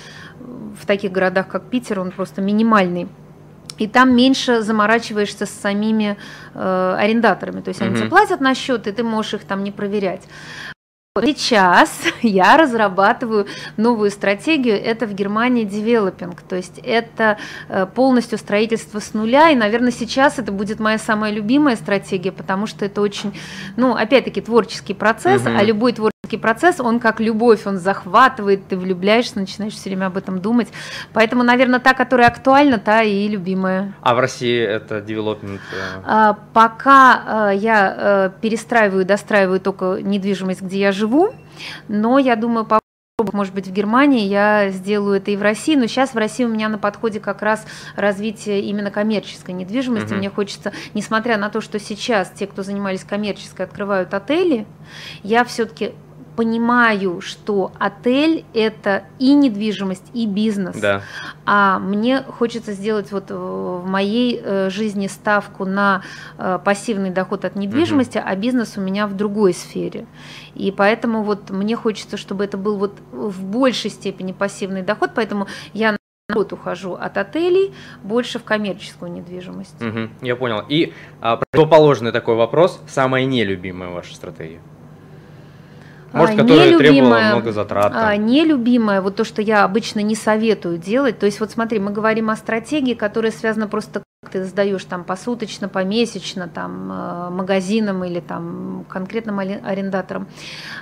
в 0.80 0.86
таких 0.86 1.12
городах, 1.12 1.48
как 1.48 1.64
Питер, 1.64 2.00
он 2.00 2.10
просто 2.10 2.40
минимальный. 2.40 3.08
И 3.78 3.86
там 3.86 4.14
меньше 4.14 4.62
заморачиваешься 4.62 5.46
с 5.46 5.50
самими 5.50 6.16
э, 6.54 6.96
арендаторами. 6.98 7.60
То 7.62 7.68
есть 7.68 7.80
они 7.80 7.90
Мгм. 7.90 7.98
тебе 7.98 8.08
платят 8.10 8.40
на 8.40 8.54
счет, 8.54 8.86
и 8.86 8.92
ты 8.92 9.02
можешь 9.02 9.34
их 9.34 9.44
там 9.44 9.64
не 9.64 9.72
проверять. 9.72 10.22
Сейчас 11.18 11.90
я 12.22 12.56
разрабатываю 12.56 13.48
новую 13.76 14.12
стратегию. 14.12 14.76
Это 14.80 15.08
в 15.08 15.12
Германии 15.12 15.64
девелопинг. 15.64 16.40
То 16.42 16.54
есть 16.54 16.78
это 16.84 17.36
э, 17.68 17.84
полностью 17.92 18.38
строительство 18.38 19.00
с 19.00 19.12
нуля. 19.12 19.50
И, 19.50 19.56
наверное, 19.56 19.90
сейчас 19.90 20.38
это 20.38 20.52
будет 20.52 20.78
моя 20.78 20.98
самая 20.98 21.32
любимая 21.32 21.74
стратегия, 21.74 22.30
потому 22.30 22.68
что 22.68 22.84
это 22.84 23.00
очень, 23.00 23.36
ну, 23.76 23.96
опять-таки, 23.96 24.40
творческий 24.40 24.94
процесс. 24.94 25.42
Мгм. 25.42 25.56
А 25.56 25.64
любой 25.64 25.94
творческий 25.94 26.19
процесс, 26.36 26.80
он 26.80 27.00
как 27.00 27.20
любовь, 27.20 27.66
он 27.66 27.78
захватывает, 27.78 28.68
ты 28.68 28.76
влюбляешься, 28.76 29.38
начинаешь 29.38 29.74
все 29.74 29.90
время 29.90 30.06
об 30.06 30.16
этом 30.16 30.40
думать. 30.40 30.68
Поэтому, 31.12 31.42
наверное, 31.42 31.80
та, 31.80 31.94
которая 31.94 32.28
актуальна, 32.28 32.78
та 32.78 33.02
и 33.02 33.28
любимая. 33.28 33.94
А 34.02 34.14
в 34.14 34.18
России 34.20 34.60
это 34.60 35.00
девелопмент? 35.00 35.60
э, 35.72 36.00
А, 36.04 36.38
Пока 36.52 37.50
э, 37.52 37.56
я 37.56 37.94
э, 37.96 38.30
перестраиваю, 38.40 39.04
достраиваю 39.04 39.60
только 39.60 39.98
недвижимость, 40.02 40.62
где 40.62 40.80
я 40.80 40.92
живу, 40.92 41.34
но 41.88 42.18
я 42.18 42.36
думаю, 42.36 42.64
по 42.66 42.80
может 43.34 43.52
быть, 43.52 43.66
в 43.66 43.72
Германии 43.72 44.26
я 44.26 44.70
сделаю 44.70 45.18
это 45.18 45.30
и 45.30 45.36
в 45.36 45.42
России, 45.42 45.76
но 45.76 45.86
сейчас 45.86 46.14
в 46.14 46.16
России 46.16 46.42
у 46.44 46.48
меня 46.48 46.70
на 46.70 46.78
подходе 46.78 47.20
как 47.20 47.42
раз 47.42 47.66
развитие 47.94 48.62
именно 48.62 48.90
коммерческой 48.90 49.50
недвижимости. 49.52 50.08
Мгм. 50.08 50.16
Мне 50.16 50.30
хочется, 50.30 50.72
несмотря 50.94 51.36
на 51.36 51.50
то, 51.50 51.60
что 51.60 51.78
сейчас 51.78 52.30
те, 52.30 52.46
кто 52.46 52.62
занимались 52.62 53.04
коммерческой, 53.04 53.66
открывают 53.66 54.14
отели, 54.14 54.66
я 55.22 55.44
все-таки 55.44 55.92
понимаю, 56.40 57.20
что 57.20 57.70
отель 57.78 58.46
это 58.54 59.04
и 59.18 59.34
недвижимость, 59.34 60.06
и 60.14 60.26
бизнес. 60.26 60.74
Да. 60.74 61.02
А 61.44 61.78
мне 61.78 62.22
хочется 62.22 62.72
сделать 62.72 63.12
вот 63.12 63.24
э, 63.28 63.34
в 63.34 63.86
моей 63.86 64.40
э, 64.42 64.70
жизни 64.70 65.06
ставку 65.06 65.66
на 65.66 66.02
э, 66.38 66.58
пассивный 66.64 67.10
доход 67.10 67.44
от 67.44 67.56
недвижимости, 67.56 68.16
а 68.16 68.34
бизнес 68.36 68.78
у 68.78 68.80
меня 68.80 69.06
в 69.06 69.14
другой 69.14 69.52
сфере. 69.52 70.06
И 70.54 70.72
поэтому 70.72 71.24
вот 71.24 71.50
мне 71.50 71.76
хочется, 71.76 72.16
чтобы 72.16 72.44
это 72.44 72.56
был 72.56 72.78
вот 72.78 72.94
в 73.12 73.44
большей 73.44 73.90
степени 73.90 74.32
пассивный 74.32 74.80
доход, 74.80 75.10
поэтому 75.14 75.46
я 75.74 75.94
год 76.32 76.54
ухожу 76.54 76.94
от 76.94 77.18
отелей 77.18 77.74
больше 78.02 78.38
в 78.38 78.44
коммерческую 78.44 79.12
недвижимость. 79.12 79.78
Мгм, 79.78 80.12
Я 80.22 80.36
понял. 80.36 80.64
И 80.66 80.94
а, 81.20 81.36
противоположный 81.36 82.12
такой 82.12 82.36
вопрос. 82.36 82.80
Самая 82.88 83.26
нелюбимая 83.26 83.90
ваша 83.90 84.14
стратегия? 84.14 84.62
Может, 86.12 86.34
А, 86.34 86.42
которая 86.42 86.76
требовала 86.76 86.90
нелюбимая, 86.90 87.32
много 87.32 87.52
затрат? 87.52 87.92
А, 87.94 88.16
нелюбимое, 88.16 89.00
вот 89.00 89.16
то, 89.16 89.24
что 89.24 89.42
я 89.42 89.64
обычно 89.64 90.00
не 90.00 90.14
советую 90.14 90.78
делать. 90.78 91.18
То 91.18 91.26
есть, 91.26 91.40
вот 91.40 91.50
смотри, 91.50 91.78
мы 91.78 91.92
говорим 91.92 92.30
о 92.30 92.36
стратегии, 92.36 92.94
которая 92.94 93.32
связана 93.32 93.68
просто 93.68 94.02
как 94.22 94.32
ты 94.32 94.44
сдаешь 94.44 94.84
там 94.84 95.04
посуточно, 95.04 95.68
помесячно, 95.68 96.46
там 96.46 96.92
э, 96.92 97.30
магазинам 97.30 98.04
или 98.04 98.20
там 98.20 98.84
конкретным 98.86 99.38
арендаторам. 99.38 100.28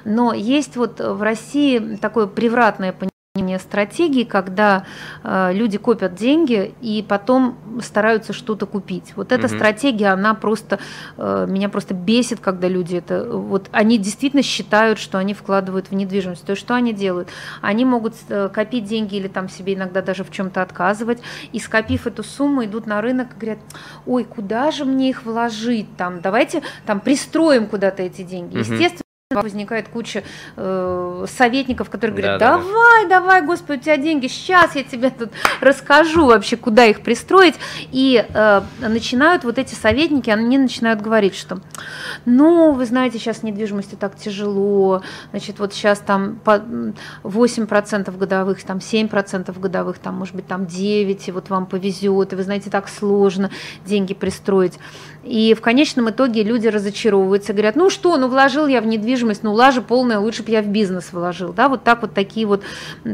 Но 0.04 0.32
есть 0.32 0.76
вот 0.76 0.98
в 0.98 1.22
России 1.22 1.96
такое 2.00 2.26
превратное 2.26 2.92
понимание 2.92 3.17
стратегии, 3.58 4.24
когда 4.24 4.84
э, 5.22 5.50
люди 5.52 5.78
копят 5.78 6.14
деньги 6.14 6.74
и 6.80 7.04
потом 7.06 7.58
стараются 7.82 8.32
что-то 8.32 8.66
купить. 8.66 9.12
Вот 9.16 9.32
эта 9.32 9.46
Мгм. 9.46 9.56
стратегия, 9.56 10.08
она 10.08 10.34
просто 10.34 10.78
э, 11.16 11.46
меня 11.48 11.68
просто 11.68 11.94
бесит, 11.94 12.40
когда 12.40 12.68
люди 12.68 12.96
это 12.96 13.24
вот 13.30 13.68
они 13.72 13.98
действительно 13.98 14.42
считают, 14.42 14.98
что 14.98 15.18
они 15.18 15.34
вкладывают 15.34 15.90
в 15.90 15.94
недвижимость. 15.94 16.44
То 16.44 16.50
есть 16.50 16.62
что 16.62 16.74
они 16.74 16.92
делают? 16.92 17.28
Они 17.62 17.84
могут 17.84 18.14
э, 18.28 18.48
копить 18.52 18.84
деньги 18.84 19.16
или 19.16 19.28
там 19.28 19.48
себе 19.48 19.74
иногда 19.74 20.02
даже 20.02 20.24
в 20.24 20.30
чем-то 20.30 20.62
отказывать, 20.62 21.18
и 21.52 21.58
скопив 21.58 22.06
эту 22.06 22.22
сумму, 22.22 22.64
идут 22.64 22.86
на 22.86 23.00
рынок 23.00 23.28
и 23.36 23.40
говорят, 23.40 23.58
ой, 24.06 24.24
куда 24.24 24.70
же 24.70 24.84
мне 24.84 25.10
их 25.10 25.24
вложить 25.24 25.96
там? 25.96 26.20
Давайте 26.20 26.62
там 26.86 27.00
пристроим 27.00 27.66
куда-то 27.66 28.02
эти 28.02 28.22
деньги. 28.22 28.56
Мгм. 28.56 28.60
Естественно 28.60 29.02
возникает 29.34 29.88
куча 29.90 30.24
э, 30.56 31.26
советников, 31.28 31.90
которые 31.90 32.16
говорят, 32.16 32.40
Да-да-да. 32.40 32.62
давай, 32.62 33.08
давай, 33.08 33.42
господи, 33.42 33.80
у 33.80 33.82
тебя 33.82 33.98
деньги, 33.98 34.26
сейчас 34.26 34.74
я 34.74 34.82
тебе 34.84 35.10
тут 35.10 35.28
расскажу 35.60 36.24
вообще, 36.24 36.56
куда 36.56 36.86
их 36.86 37.02
пристроить. 37.02 37.54
И 37.92 38.24
э, 38.26 38.62
начинают 38.80 39.44
вот 39.44 39.58
эти 39.58 39.74
советники, 39.74 40.30
они 40.30 40.56
начинают 40.56 41.02
говорить, 41.02 41.34
что, 41.34 41.60
ну, 42.24 42.72
вы 42.72 42.86
знаете, 42.86 43.18
сейчас 43.18 43.40
с 43.40 43.42
недвижимостью 43.42 43.98
так 43.98 44.16
тяжело, 44.16 45.02
значит, 45.32 45.58
вот 45.58 45.74
сейчас 45.74 45.98
там 45.98 46.36
по 46.42 46.52
м, 46.52 46.94
8% 47.22 48.16
годовых, 48.16 48.62
там 48.62 48.78
7% 48.78 49.60
годовых, 49.60 49.98
там, 49.98 50.14
может 50.14 50.34
быть, 50.34 50.46
там 50.46 50.64
9, 50.64 51.28
и 51.28 51.32
вот 51.32 51.50
вам 51.50 51.66
повезет, 51.66 52.32
и 52.32 52.36
вы 52.36 52.42
знаете, 52.44 52.70
так 52.70 52.88
сложно 52.88 53.50
деньги 53.84 54.14
пристроить. 54.14 54.78
И 55.22 55.52
в 55.52 55.60
конечном 55.60 56.08
итоге 56.08 56.42
люди 56.42 56.68
разочаровываются, 56.68 57.52
говорят, 57.52 57.76
ну 57.76 57.90
что, 57.90 58.16
ну 58.16 58.28
вложил 58.28 58.66
я 58.66 58.80
в 58.80 58.86
недвижимость, 58.86 59.17
ну 59.42 59.52
лажа 59.52 59.82
полная, 59.82 60.18
лучше 60.18 60.42
бы 60.42 60.50
я 60.50 60.62
в 60.62 60.66
бизнес 60.66 61.12
вложил. 61.12 61.52
Да, 61.52 61.68
вот 61.68 61.84
так 61.84 62.02
вот 62.02 62.14
такие 62.14 62.46
вот, 62.46 62.62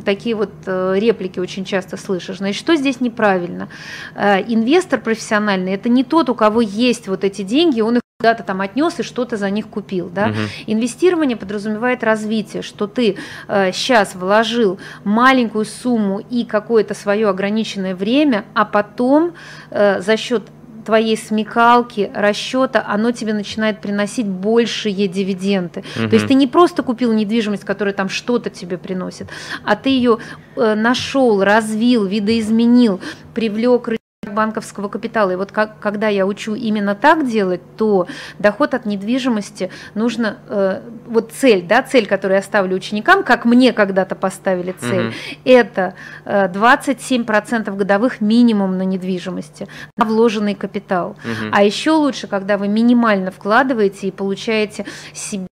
такие 0.05 0.35
вот 0.35 0.51
э, 0.67 0.95
реплики 0.97 1.39
очень 1.39 1.65
часто 1.65 1.97
слышишь. 1.97 2.39
Значит, 2.39 2.59
что 2.59 2.77
здесь 2.77 3.01
неправильно? 3.01 3.69
Э, 4.15 4.41
инвестор 4.47 5.01
профессиональный– 5.01 5.73
это 5.75 5.89
не 5.89 6.05
тот, 6.05 6.29
у 6.31 6.35
кого 6.35 6.61
есть 6.61 7.09
вот 7.09 7.25
эти 7.25 7.43
деньги, 7.43 7.81
он 7.81 7.97
их 7.97 8.01
куда-то 8.19 8.43
там 8.43 8.61
отнес 8.61 9.01
и 9.01 9.03
что-то 9.03 9.37
за 9.37 9.51
них 9.51 9.69
купил. 9.69 10.09
Да? 10.09 10.29
Мгм. 10.29 10.39
Инвестирование 10.67 11.37
подразумевает 11.37 12.03
развитие, 12.03 12.63
что 12.63 12.87
ты 12.87 13.19
сейчас 13.49 14.15
вложил 14.15 14.79
маленькую 15.03 15.65
сумму 15.65 16.21
и 16.31 16.45
какое-то 16.45 16.95
свое 16.95 17.29
ограниченное 17.29 17.95
время, 17.95 18.45
а 18.55 18.65
потом 18.65 19.35
э, 19.71 20.01
за 20.01 20.17
счет 20.17 20.45
твоей 20.85 21.17
смекалки, 21.17 22.11
расчета, 22.15 22.85
оно 22.87 23.11
тебе 23.11 23.33
начинает 23.33 23.81
приносить 23.81 24.27
большие 24.27 25.09
дивиденды. 25.09 25.83
Мгм. 25.97 26.11
То 26.11 26.15
есть 26.15 26.29
ты 26.29 26.35
не 26.35 26.47
просто 26.47 26.83
купил 26.83 27.13
недвижимость, 27.13 27.65
которая 27.65 27.95
там 27.95 28.09
что-то 28.09 28.51
тебе 28.51 28.79
приносит, 28.79 29.29
а 29.65 29.77
ты 29.77 29.91
ее 29.91 30.19
нашел, 30.57 31.43
развил, 31.43 32.05
видоизменил, 32.05 33.01
привлек 33.35 33.89
банковского 34.35 34.89
капитала. 34.89 35.31
И 35.31 35.37
вот 35.37 35.53
как, 35.53 35.79
когда 35.81 36.09
я 36.09 36.27
учу 36.27 36.55
именно 36.55 36.95
так 36.95 37.27
делать, 37.27 37.63
то 37.77 38.07
доход 38.39 38.75
от 38.75 38.87
недвижимости 38.87 39.71
нужно, 39.95 40.39
э, 40.49 40.81
вот 41.07 41.33
цель, 41.33 41.63
да, 41.63 41.83
цель, 41.83 42.07
которую 42.07 42.37
я 42.37 42.43
ставлю 42.43 42.77
ученикам, 42.77 43.25
как 43.25 43.45
мне 43.45 43.73
когда-то 43.73 44.15
поставили 44.15 44.75
цель, 44.79 45.09
угу. 45.09 45.15
это 45.45 45.95
э, 46.25 46.49
27% 46.49 47.75
годовых 47.75 48.21
минимум 48.21 48.77
на 48.77 48.83
недвижимости, 48.83 49.69
на 49.97 50.05
вложенный 50.05 50.55
капитал. 50.55 51.11
Угу. 51.11 51.51
А 51.53 51.63
еще 51.63 51.93
лучше, 51.93 52.27
когда 52.27 52.59
вы 52.59 52.69
минимально 52.69 53.31
вкладываете 53.31 54.09
и 54.09 54.11
получаете 54.11 54.85
себе 55.13 55.47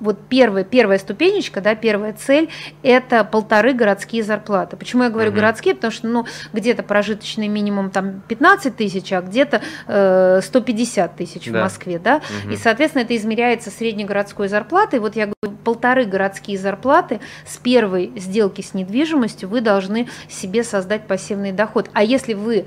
вот 0.00 0.18
первая, 0.28 0.64
первая 0.64 0.98
ступенечка, 0.98 1.60
да, 1.60 1.74
первая 1.74 2.12
цель– 2.12 2.48
это 2.82 3.24
полторы 3.24 3.72
городские 3.72 4.22
зарплаты. 4.22 4.76
Почему 4.76 5.04
я 5.04 5.10
говорю 5.10 5.30
угу. 5.30 5.38
городские? 5.38 5.74
Потому 5.74 5.92
что 5.92 6.06
ну, 6.06 6.26
где-то 6.52 6.82
прожиточный 6.82 7.48
минимум 7.48 7.90
там 7.90 8.22
15 8.28 8.76
тысяч, 8.76 9.12
а 9.12 9.20
где-то 9.20 9.62
э, 9.86 10.40
150 10.42 11.16
тысяч 11.16 11.50
да. 11.50 11.58
в 11.58 11.62
Москве. 11.62 11.98
Да? 11.98 12.20
Угу. 12.44 12.54
И, 12.54 12.56
соответственно, 12.56 13.02
это 13.02 13.16
измеряется 13.16 13.70
среднегородской 13.70 14.48
зарплатой. 14.48 15.00
Вот 15.00 15.16
я 15.16 15.26
говорю, 15.26 15.58
полторы 15.64 16.04
городские 16.04 16.58
зарплаты 16.58 17.20
с 17.46 17.56
первой 17.56 18.12
сделки 18.16 18.60
с 18.60 18.74
недвижимостью 18.74 19.48
вы 19.48 19.60
должны 19.60 20.08
себе 20.28 20.64
создать 20.64 21.06
пассивный 21.06 21.52
доход. 21.52 21.90
А 21.92 22.02
если 22.02 22.34
вы 22.34 22.66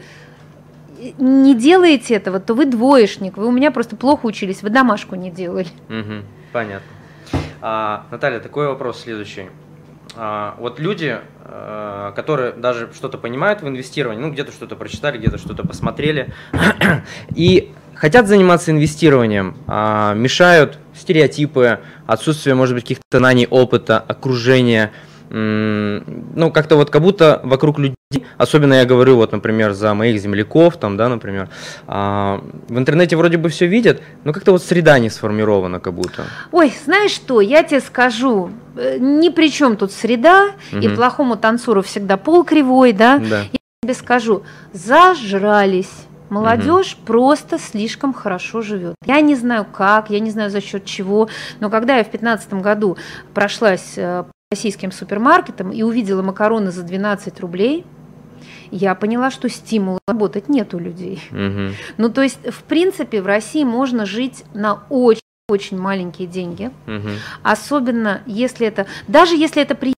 не 1.18 1.56
делаете 1.56 2.16
этого, 2.16 2.40
то 2.40 2.54
вы 2.54 2.66
двоечник, 2.66 3.38
вы 3.38 3.48
у 3.48 3.52
меня 3.52 3.72
просто 3.72 3.96
плохо 3.96 4.26
учились, 4.26 4.62
вы 4.62 4.70
домашку 4.70 5.16
не 5.16 5.32
делали. 5.32 5.70
Угу. 5.90 6.26
Понятно. 6.52 6.88
А, 7.62 8.06
Наталья, 8.12 8.40
такой 8.40 8.68
вопрос 8.68 9.02
следующий. 9.02 9.50
А, 10.16 10.56
вот 10.60 10.80
люди, 10.80 11.20
а, 11.44 12.12
которые 12.14 12.54
даже 12.54 12.90
что-то 12.94 13.18
понимают 13.18 13.62
в 13.62 13.68
инвестировании, 13.68 14.22
ну 14.22 14.32
где-то 14.32 14.52
что-то 14.52 14.76
прочитали, 14.76 15.18
где-то 15.18 15.38
что-то 15.38 15.68
посмотрели, 15.68 16.34
и 17.36 17.72
хотят 17.96 18.28
заниматься 18.28 18.72
инвестированием, 18.72 19.58
а, 19.68 20.14
мешают 20.14 20.80
стереотипы, 20.96 21.80
отсутствие, 22.08 22.56
может 22.56 22.76
быть, 22.76 22.84
каких-то 22.84 23.20
знаний, 23.20 23.48
опыта, 23.50 24.00
окружения– 24.00 24.92
ну, 25.30 26.52
как-то 26.52 26.76
вот 26.76 26.90
как 26.90 27.02
будто 27.02 27.40
вокруг 27.44 27.78
людей, 27.78 27.96
особенно 28.38 28.74
я 28.74 28.86
говорю, 28.86 29.16
вот, 29.16 29.32
например, 29.32 29.74
за 29.74 29.94
моих 29.94 30.20
земляков, 30.20 30.78
там, 30.78 30.98
да, 30.98 31.08
например, 31.08 31.50
а, 31.88 32.42
в 32.68 32.78
интернете 32.78 33.16
вроде 33.16 33.38
бы 33.38 33.50
все 33.50 33.68
видят, 33.68 34.02
но 34.24 34.34
как-то 34.34 34.52
вот 34.52 34.64
среда 34.64 34.98
не 34.98 35.10
сформирована 35.10 35.80
как 35.80 35.94
будто. 35.94 36.24
Ой, 36.52 36.74
знаешь 36.84 37.12
что, 37.12 37.42
я 37.42 37.62
тебе 37.64 37.80
скажу, 37.80 38.50
э, 38.76 38.98
ни 39.00 39.30
при 39.30 39.52
чем 39.52 39.78
тут 39.78 39.92
среда, 39.92 40.52
угу. 40.72 40.82
и 40.82 40.90
плохому 40.90 41.36
танцору 41.36 41.84
всегда 41.84 42.18
пол 42.18 42.44
кривой, 42.44 42.94
да, 42.94 43.20
да. 43.20 43.42
я 43.42 43.60
тебе 43.84 43.94
скажу, 43.94 44.44
зажрались. 44.74 45.92
Молодежь 46.30 46.94
угу. 46.94 47.08
просто 47.08 47.58
слишком 47.58 48.14
хорошо 48.14 48.62
живет. 48.62 48.96
Я 49.06 49.20
не 49.22 49.36
знаю 49.36 49.66
как, 49.66 50.12
я 50.12 50.20
не 50.20 50.30
знаю 50.30 50.52
за 50.52 50.62
счет 50.62 50.86
чего, 50.86 51.28
но 51.60 51.72
когда 51.72 51.98
я 51.98 52.04
в 52.04 52.12
2015 52.12 52.54
году 52.54 52.98
прошлась 53.34 53.94
э, 53.98 54.26
российским 54.52 54.92
супермаркетом 54.92 55.72
и 55.72 55.84
увидела 55.84 56.24
макароны 56.24 56.72
за 56.72 56.82
12 56.82 57.40
рублей, 57.40 57.86
я 58.72 58.96
поняла, 58.96 59.30
что 59.30 59.48
стимула 59.48 60.00
работать 60.08 60.50
нет 60.50 60.74
у 60.74 60.80
людей. 60.80 61.22
Угу. 61.30 61.76
Ну, 61.98 62.10
то 62.10 62.24
есть, 62.24 62.40
в 62.52 62.64
принципе, 62.64 63.22
в 63.22 63.28
России 63.28 63.64
можно 63.64 64.08
жить 64.08 64.44
на 64.56 64.86
очень 64.90 65.22
очень 65.50 65.80
маленькие 65.80 66.28
деньги, 66.28 66.72
угу. 66.86 67.10
особенно 67.42 68.22
если 68.28 68.68
это, 68.68 68.86
даже 69.08 69.36
если 69.36 69.64
это 69.64 69.74
приятно, 69.74 69.96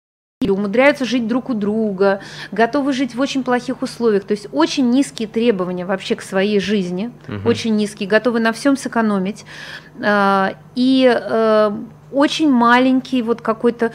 умудряются 0.50 1.04
жить 1.04 1.28
друг 1.28 1.50
у 1.50 1.54
друга, 1.54 2.22
готовы 2.54 2.94
жить 2.94 3.16
в 3.16 3.20
очень 3.20 3.44
плохих 3.44 3.82
условиях, 3.82 4.24
то 4.24 4.32
есть 4.32 4.48
очень 4.54 4.90
низкие 4.90 5.28
требования 5.28 5.86
вообще 5.86 6.16
к 6.16 6.22
своей 6.22 6.62
жизни, 6.62 7.12
угу. 7.28 7.50
очень 7.50 7.76
низкие, 7.76 8.08
готовы 8.08 8.40
на 8.40 8.54
всем 8.54 8.78
сэкономить, 8.78 9.46
а, 10.02 10.56
и 10.76 11.06
э, 11.14 11.72
очень 12.12 12.50
маленький, 12.52 13.22
вот 13.22 13.42
какой-то 13.42 13.92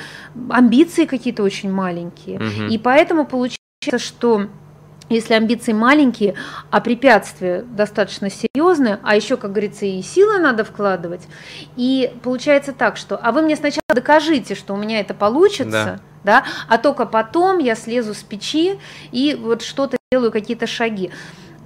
амбиции 0.51 1.05
какие-то 1.05 1.43
очень 1.43 1.71
маленькие. 1.71 2.37
Угу. 2.37 2.65
И 2.71 2.79
поэтому 2.79 3.27
получается, 3.27 3.99
что 3.99 4.49
если 5.09 5.35
амбиции 5.35 5.73
маленькие, 5.73 6.35
а 6.71 6.81
препятствия 6.81 7.63
достаточно 7.63 8.29
серьезные, 8.29 8.99
а 9.03 9.15
еще, 9.15 9.37
как 9.37 9.53
говорится, 9.53 9.87
и 9.87 10.03
силы 10.03 10.39
надо 10.39 10.65
вкладывать, 10.65 11.23
и 11.77 12.13
получается 12.23 12.73
так, 12.73 12.97
что, 12.97 13.17
а 13.17 13.33
вы 13.33 13.43
мне 13.43 13.57
сначала 13.57 13.83
докажите, 13.95 14.55
что 14.55 14.75
у 14.75 14.77
меня 14.77 15.01
это 15.01 15.15
получится, 15.15 16.01
да, 16.25 16.43
да 16.43 16.45
а 16.69 16.79
только 16.79 17.07
потом 17.07 17.59
я 17.59 17.77
слезу 17.77 18.15
с 18.15 18.23
печи 18.23 18.79
и 19.13 19.39
вот 19.41 19.63
что-то 19.63 19.97
делаю, 20.11 20.33
какие-то 20.33 20.67
шаги. 20.67 21.11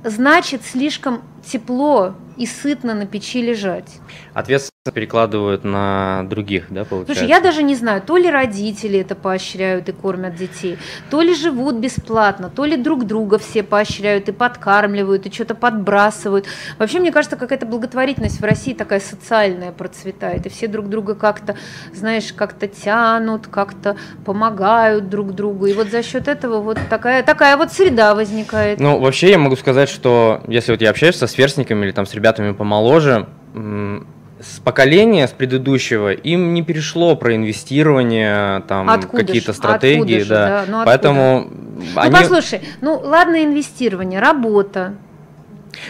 Значит, 0.03 0.65
слишком 0.65 1.23
тепло 1.45 2.15
и 2.37 2.47
сытно 2.47 2.95
на 2.95 3.07
печи 3.07 3.43
лежать. 3.43 3.99
Ответственность 4.33 4.71
перекладывают 4.95 5.63
на 5.63 6.25
других, 6.25 6.67
да, 6.71 6.85
получается? 6.85 7.15
Слушай, 7.15 7.29
я 7.29 7.41
даже 7.41 7.63
не 7.63 7.75
знаю, 7.75 8.01
то 8.01 8.17
ли 8.17 8.31
родители 8.31 8.99
это 8.99 9.15
поощряют 9.15 9.89
и 9.91 9.93
кормят 9.93 10.37
детей, 10.37 10.79
то 11.11 11.21
ли 11.21 11.35
живут 11.35 11.77
бесплатно, 11.77 12.49
то 12.49 12.65
ли 12.65 12.77
друг 12.77 13.05
друга 13.07 13.39
все 13.39 13.63
поощряют 13.63 14.31
и 14.31 14.33
подкармливают, 14.33 15.27
и 15.27 15.31
что-то 15.31 15.55
подбрасывают. 15.55 16.47
Вообще, 16.79 16.99
мне 16.99 17.13
кажется, 17.13 17.37
какая-то 17.37 17.67
благотворительность 17.67 18.41
в 18.41 18.45
России 18.45 18.73
такая 18.73 19.01
социальная 19.01 19.71
процветает, 19.71 20.47
и 20.47 20.49
все 20.49 20.67
друг 20.67 20.89
друга 20.89 21.15
как-то, 21.15 21.57
знаешь, 21.95 22.33
как-то 22.33 22.67
тянут, 22.67 23.49
как-то 23.49 23.97
помогают 24.25 25.11
друг 25.11 25.35
другу, 25.35 25.67
и 25.67 25.75
вот 25.75 25.91
за 25.91 26.03
счет 26.03 26.27
этого 26.27 26.63
вот 26.63 26.79
такая, 26.89 27.23
такая 27.23 27.59
вот 27.59 27.71
среда 27.71 28.15
возникает. 28.15 28.81
Ну, 28.81 28.99
вообще 28.99 29.31
я 29.31 29.39
могу 29.39 29.57
сказать, 29.57 29.91
что 29.91 30.43
если 30.49 30.73
вот 30.73 30.81
я 30.81 30.89
общаюсь 30.89 31.17
со 31.17 31.27
сверстниками 31.31 31.85
или 31.87 31.93
там 31.93 32.07
с 32.07 32.15
ребятами 32.15 32.53
помоложе, 32.53 33.27
с 33.55 34.59
поколения, 34.61 35.29
с 35.29 35.33
предыдущего, 35.33 36.13
им 36.13 36.55
не 36.55 36.63
перешло 36.63 37.15
про 37.15 37.37
инвестирование, 37.37 38.63
там 38.63 39.01
какие-то 39.03 39.53
стратегии, 39.53 40.21
откуда 40.21 40.35
да. 40.35 40.47
да? 40.49 40.65
Ну, 40.69 40.85
Поэтому 40.85 41.51
ну, 41.51 41.83
они... 41.97 42.15
послушай, 42.15 42.63
ну 42.81 42.99
ладно 43.03 43.45
инвестирование, 43.45 44.21
работа, 44.21 44.95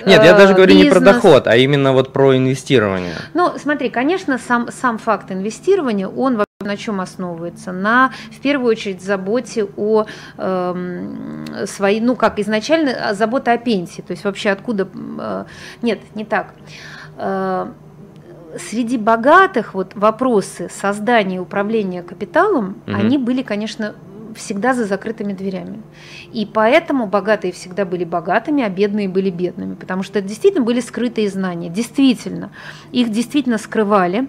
нет, 0.04 0.22
я 0.22 0.34
даже 0.34 0.54
говорю 0.54 0.74
бизнес. 0.74 0.84
не 0.84 0.90
про 0.90 1.00
доход, 1.00 1.46
а 1.46 1.56
именно 1.56 1.92
вот 1.92 2.12
про 2.12 2.36
инвестирование. 2.36 3.14
Ну, 3.34 3.52
смотри, 3.58 3.90
конечно, 3.90 4.38
сам, 4.38 4.68
сам 4.70 4.98
факт 4.98 5.32
инвестирования, 5.32 6.08
он 6.08 6.36
на 6.62 6.76
чем 6.76 7.00
основывается? 7.00 7.72
На, 7.72 8.12
в 8.30 8.38
первую 8.40 8.72
очередь, 8.72 9.00
заботе 9.00 9.66
о 9.78 10.04
э, 10.36 11.64
своей, 11.64 12.02
ну, 12.02 12.16
как 12.16 12.38
изначально, 12.38 13.14
забота 13.14 13.52
о 13.52 13.56
пенсии. 13.56 14.02
То 14.02 14.10
есть 14.10 14.24
вообще 14.24 14.50
откуда... 14.50 14.86
Э, 15.18 15.44
нет, 15.80 16.00
не 16.14 16.26
так. 16.26 16.52
Э, 17.16 17.72
среди 18.58 18.98
богатых 18.98 19.72
вот 19.72 19.94
вопросы 19.94 20.68
создания 20.70 21.36
и 21.36 21.38
управления 21.38 22.02
капиталом, 22.02 22.76
угу. 22.86 22.94
они 22.94 23.16
были, 23.16 23.40
конечно, 23.40 23.94
всегда 24.36 24.74
за 24.74 24.84
закрытыми 24.84 25.32
дверями. 25.32 25.80
И 26.30 26.44
поэтому 26.44 27.06
богатые 27.06 27.52
всегда 27.52 27.86
были 27.86 28.04
богатыми, 28.04 28.62
а 28.62 28.68
бедные 28.68 29.08
были 29.08 29.30
бедными, 29.30 29.76
потому 29.76 30.02
что 30.02 30.18
это 30.18 30.28
действительно 30.28 30.64
были 30.64 30.80
скрытые 30.80 31.30
знания. 31.30 31.70
Действительно, 31.70 32.50
их 32.92 33.10
действительно 33.10 33.56
скрывали, 33.56 34.28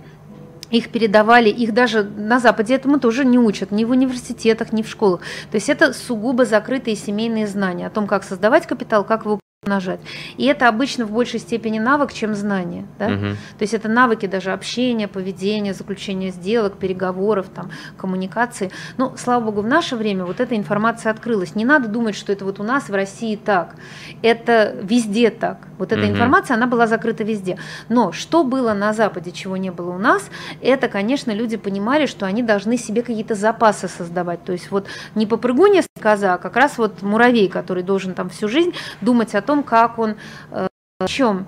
их 0.71 0.89
передавали, 0.89 1.49
их 1.49 1.73
даже 1.73 2.03
на 2.03 2.39
Западе 2.39 2.75
этому 2.75 2.99
тоже 2.99 3.25
не 3.25 3.37
учат, 3.37 3.71
ни 3.71 3.83
в 3.85 3.91
университетах, 3.91 4.73
ни 4.73 4.81
в 4.81 4.87
школах. 4.87 5.21
То 5.51 5.55
есть 5.55 5.69
это 5.69 5.93
сугубо 5.93 6.45
закрытые 6.45 6.95
семейные 6.95 7.47
знания 7.47 7.87
о 7.87 7.89
том, 7.89 8.07
как 8.07 8.23
создавать 8.23 8.65
капитал, 8.65 9.03
как 9.03 9.25
его 9.25 9.39
нажать. 9.67 9.99
И 10.37 10.45
это 10.45 10.67
обычно 10.67 11.05
в 11.05 11.11
большей 11.11 11.39
степени 11.39 11.77
навык, 11.77 12.11
чем 12.13 12.33
знание. 12.33 12.87
Да? 12.97 13.09
Угу. 13.09 13.25
То 13.59 13.61
есть 13.61 13.75
это 13.75 13.87
навыки 13.87 14.25
даже 14.25 14.53
общения, 14.53 15.07
поведения, 15.07 15.75
заключения 15.75 16.31
сделок, 16.31 16.79
переговоров, 16.79 17.45
там, 17.53 17.69
коммуникации. 17.95 18.71
Но, 18.97 19.15
слава 19.17 19.45
богу, 19.45 19.61
в 19.61 19.67
наше 19.67 19.95
время 19.95 20.25
вот 20.25 20.39
эта 20.39 20.57
информация 20.57 21.11
открылась. 21.11 21.53
Не 21.53 21.63
надо 21.63 21.89
думать, 21.89 22.15
что 22.15 22.33
это 22.33 22.43
вот 22.43 22.59
у 22.59 22.63
нас 22.63 22.89
в 22.89 22.95
России 22.95 23.35
так. 23.35 23.75
Это 24.23 24.75
везде 24.81 25.29
так. 25.29 25.59
Вот 25.81 25.91
эта 25.91 26.03
угу. 26.03 26.11
информация, 26.11 26.53
она 26.53 26.67
была 26.67 26.85
закрыта 26.85 27.23
везде. 27.23 27.57
Но 27.89 28.11
что 28.11 28.43
было 28.43 28.73
на 28.73 28.93
Западе, 28.93 29.31
чего 29.31 29.57
не 29.57 29.71
было 29.71 29.89
у 29.95 29.97
нас, 29.97 30.29
это, 30.61 30.87
конечно, 30.87 31.31
люди 31.31 31.57
понимали, 31.57 32.05
что 32.05 32.27
они 32.27 32.43
должны 32.43 32.77
себе 32.77 33.01
какие-то 33.01 33.33
запасы 33.33 33.87
создавать. 33.87 34.43
То 34.43 34.51
есть 34.51 34.69
вот 34.69 34.85
не 35.15 35.25
попрыгунья 35.25 35.83
коза, 35.99 36.35
а 36.35 36.37
как 36.37 36.55
раз 36.55 36.77
вот 36.77 37.01
муравей, 37.01 37.49
который 37.49 37.81
должен 37.81 38.13
там 38.13 38.29
всю 38.29 38.47
жизнь 38.47 38.75
думать 39.01 39.33
о 39.33 39.41
том, 39.41 39.63
как 39.63 39.97
он, 39.97 40.17
э, 40.51 40.67
в 40.99 41.07
чем 41.07 41.47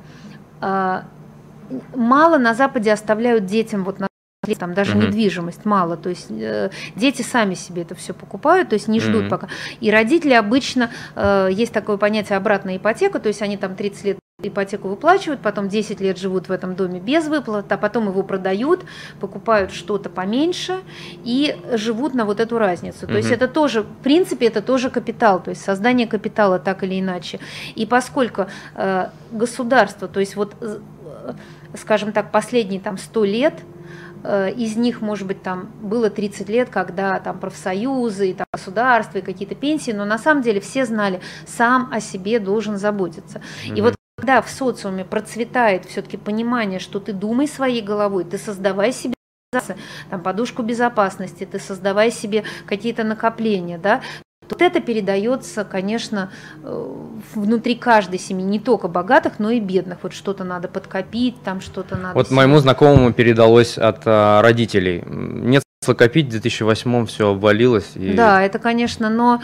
э, 0.61 1.01
мало 1.95 2.39
на 2.39 2.55
Западе 2.55 2.91
оставляют 2.91 3.45
детям 3.45 3.83
вот 3.83 3.99
на 3.99 4.07
там 4.59 4.73
даже 4.73 4.93
uh-huh. 4.93 5.07
недвижимость 5.07 5.63
мало, 5.63 5.95
то 5.95 6.09
есть 6.09 6.27
э, 6.29 6.69
дети 6.95 7.21
сами 7.21 7.53
себе 7.53 7.83
это 7.83 7.95
все 7.95 8.13
покупают, 8.13 8.69
то 8.69 8.73
есть 8.73 8.89
не 8.89 8.99
ждут 8.99 9.25
uh-huh. 9.25 9.29
пока. 9.29 9.47
И 9.79 9.89
родители 9.89 10.33
обычно, 10.33 10.91
э, 11.15 11.47
есть 11.49 11.71
такое 11.71 11.95
понятие 11.95 12.37
обратная 12.37 12.75
ипотека, 12.75 13.19
то 13.19 13.29
есть 13.29 13.41
они 13.41 13.55
там 13.55 13.75
30 13.75 14.03
лет 14.03 14.19
ипотеку 14.41 14.87
выплачивают, 14.87 15.41
потом 15.41 15.69
10 15.69 16.01
лет 16.01 16.17
живут 16.17 16.49
в 16.49 16.51
этом 16.51 16.75
доме 16.75 16.99
без 16.99 17.27
выплат, 17.27 17.71
а 17.71 17.77
потом 17.77 18.07
его 18.07 18.23
продают, 18.23 18.83
покупают 19.19 19.71
что-то 19.71 20.09
поменьше 20.09 20.79
и 21.23 21.55
живут 21.73 22.15
на 22.15 22.25
вот 22.25 22.39
эту 22.39 22.57
разницу. 22.57 23.05
То 23.05 23.15
есть 23.15 23.29
это 23.31 23.47
тоже, 23.47 23.83
в 23.83 24.03
принципе, 24.03 24.47
это 24.47 24.63
тоже 24.63 24.89
капитал, 24.89 25.41
то 25.41 25.51
есть 25.51 25.63
создание 25.63 26.07
капитала 26.07 26.57
так 26.57 26.83
или 26.83 26.99
иначе. 26.99 27.39
И 27.75 27.85
поскольку 27.85 28.47
э, 28.75 29.09
государство, 29.31 30.07
то 30.07 30.19
есть 30.19 30.35
вот, 30.35 30.55
э, 30.61 30.79
скажем 31.77 32.11
так, 32.11 32.31
последние 32.31 32.79
там 32.79 32.97
100 32.97 33.25
лет, 33.25 33.53
э, 34.23 34.51
из 34.51 34.75
них, 34.75 35.01
может 35.01 35.27
быть, 35.27 35.43
там 35.43 35.69
было 35.79 36.09
30 36.09 36.49
лет, 36.49 36.69
когда 36.71 37.19
там 37.19 37.37
профсоюзы, 37.37 38.31
и, 38.31 38.33
там, 38.33 38.47
государство, 38.51 39.19
и 39.19 39.21
какие-то 39.21 39.53
пенсии, 39.53 39.91
но 39.91 40.05
на 40.05 40.17
самом 40.17 40.41
деле 40.41 40.59
все 40.59 40.85
знали, 40.85 41.21
сам 41.45 41.89
о 41.91 41.99
себе 41.99 42.39
должен 42.39 42.77
заботиться. 42.77 43.39
Mm-hmm. 43.67 43.77
И 43.77 43.81
вот 43.81 43.95
когда 44.17 44.41
в 44.41 44.50
социуме 44.50 45.05
процветает 45.05 45.86
все-таки 45.86 46.17
понимание, 46.17 46.79
что 46.79 47.00
ты 47.00 47.13
думай 47.13 47.48
своей 47.48 47.82
головой, 47.82 48.24
ты 48.24 48.38
создавай 48.38 48.93
себе 48.93 49.13
там, 50.10 50.22
подушку 50.22 50.63
безопасности, 50.63 51.46
ты 51.46 51.60
создавай 51.60 52.12
себе 52.12 52.43
какие-то 52.65 53.03
накопления, 53.03 53.77
да, 53.77 54.01
вот 54.50 54.62
это 54.62 54.82
передается, 54.82 55.63
конечно, 55.63 56.29
э, 56.63 56.96
внутри 57.34 57.75
каждой 57.75 58.20
семьи, 58.20 58.46
не 58.46 58.60
только 58.60 58.88
богатых, 58.88 59.39
но 59.39 59.50
и 59.50 59.60
бедных. 59.60 60.00
Вот 60.03 60.13
что-то 60.13 60.43
надо 60.43 60.67
подкопить, 60.67 61.41
там 61.43 61.60
что-то 61.62 61.96
надо... 61.96 62.13
Вот 62.13 62.27
себе... 62.27 62.36
моему 62.36 62.60
знакомому 62.60 63.13
передалось 63.13 63.77
от 63.77 64.01
а, 64.05 64.41
родителей. 64.41 65.03
Нет 65.08 65.63
смысла 65.82 65.96
копить, 65.96 66.27
в 66.27 66.32
2008 66.32 67.05
все 67.08 67.32
обвалилось. 67.32 67.91
И... 67.96 68.13
Да, 68.13 68.41
это, 68.43 68.60
конечно, 68.60 69.10
но 69.10 69.41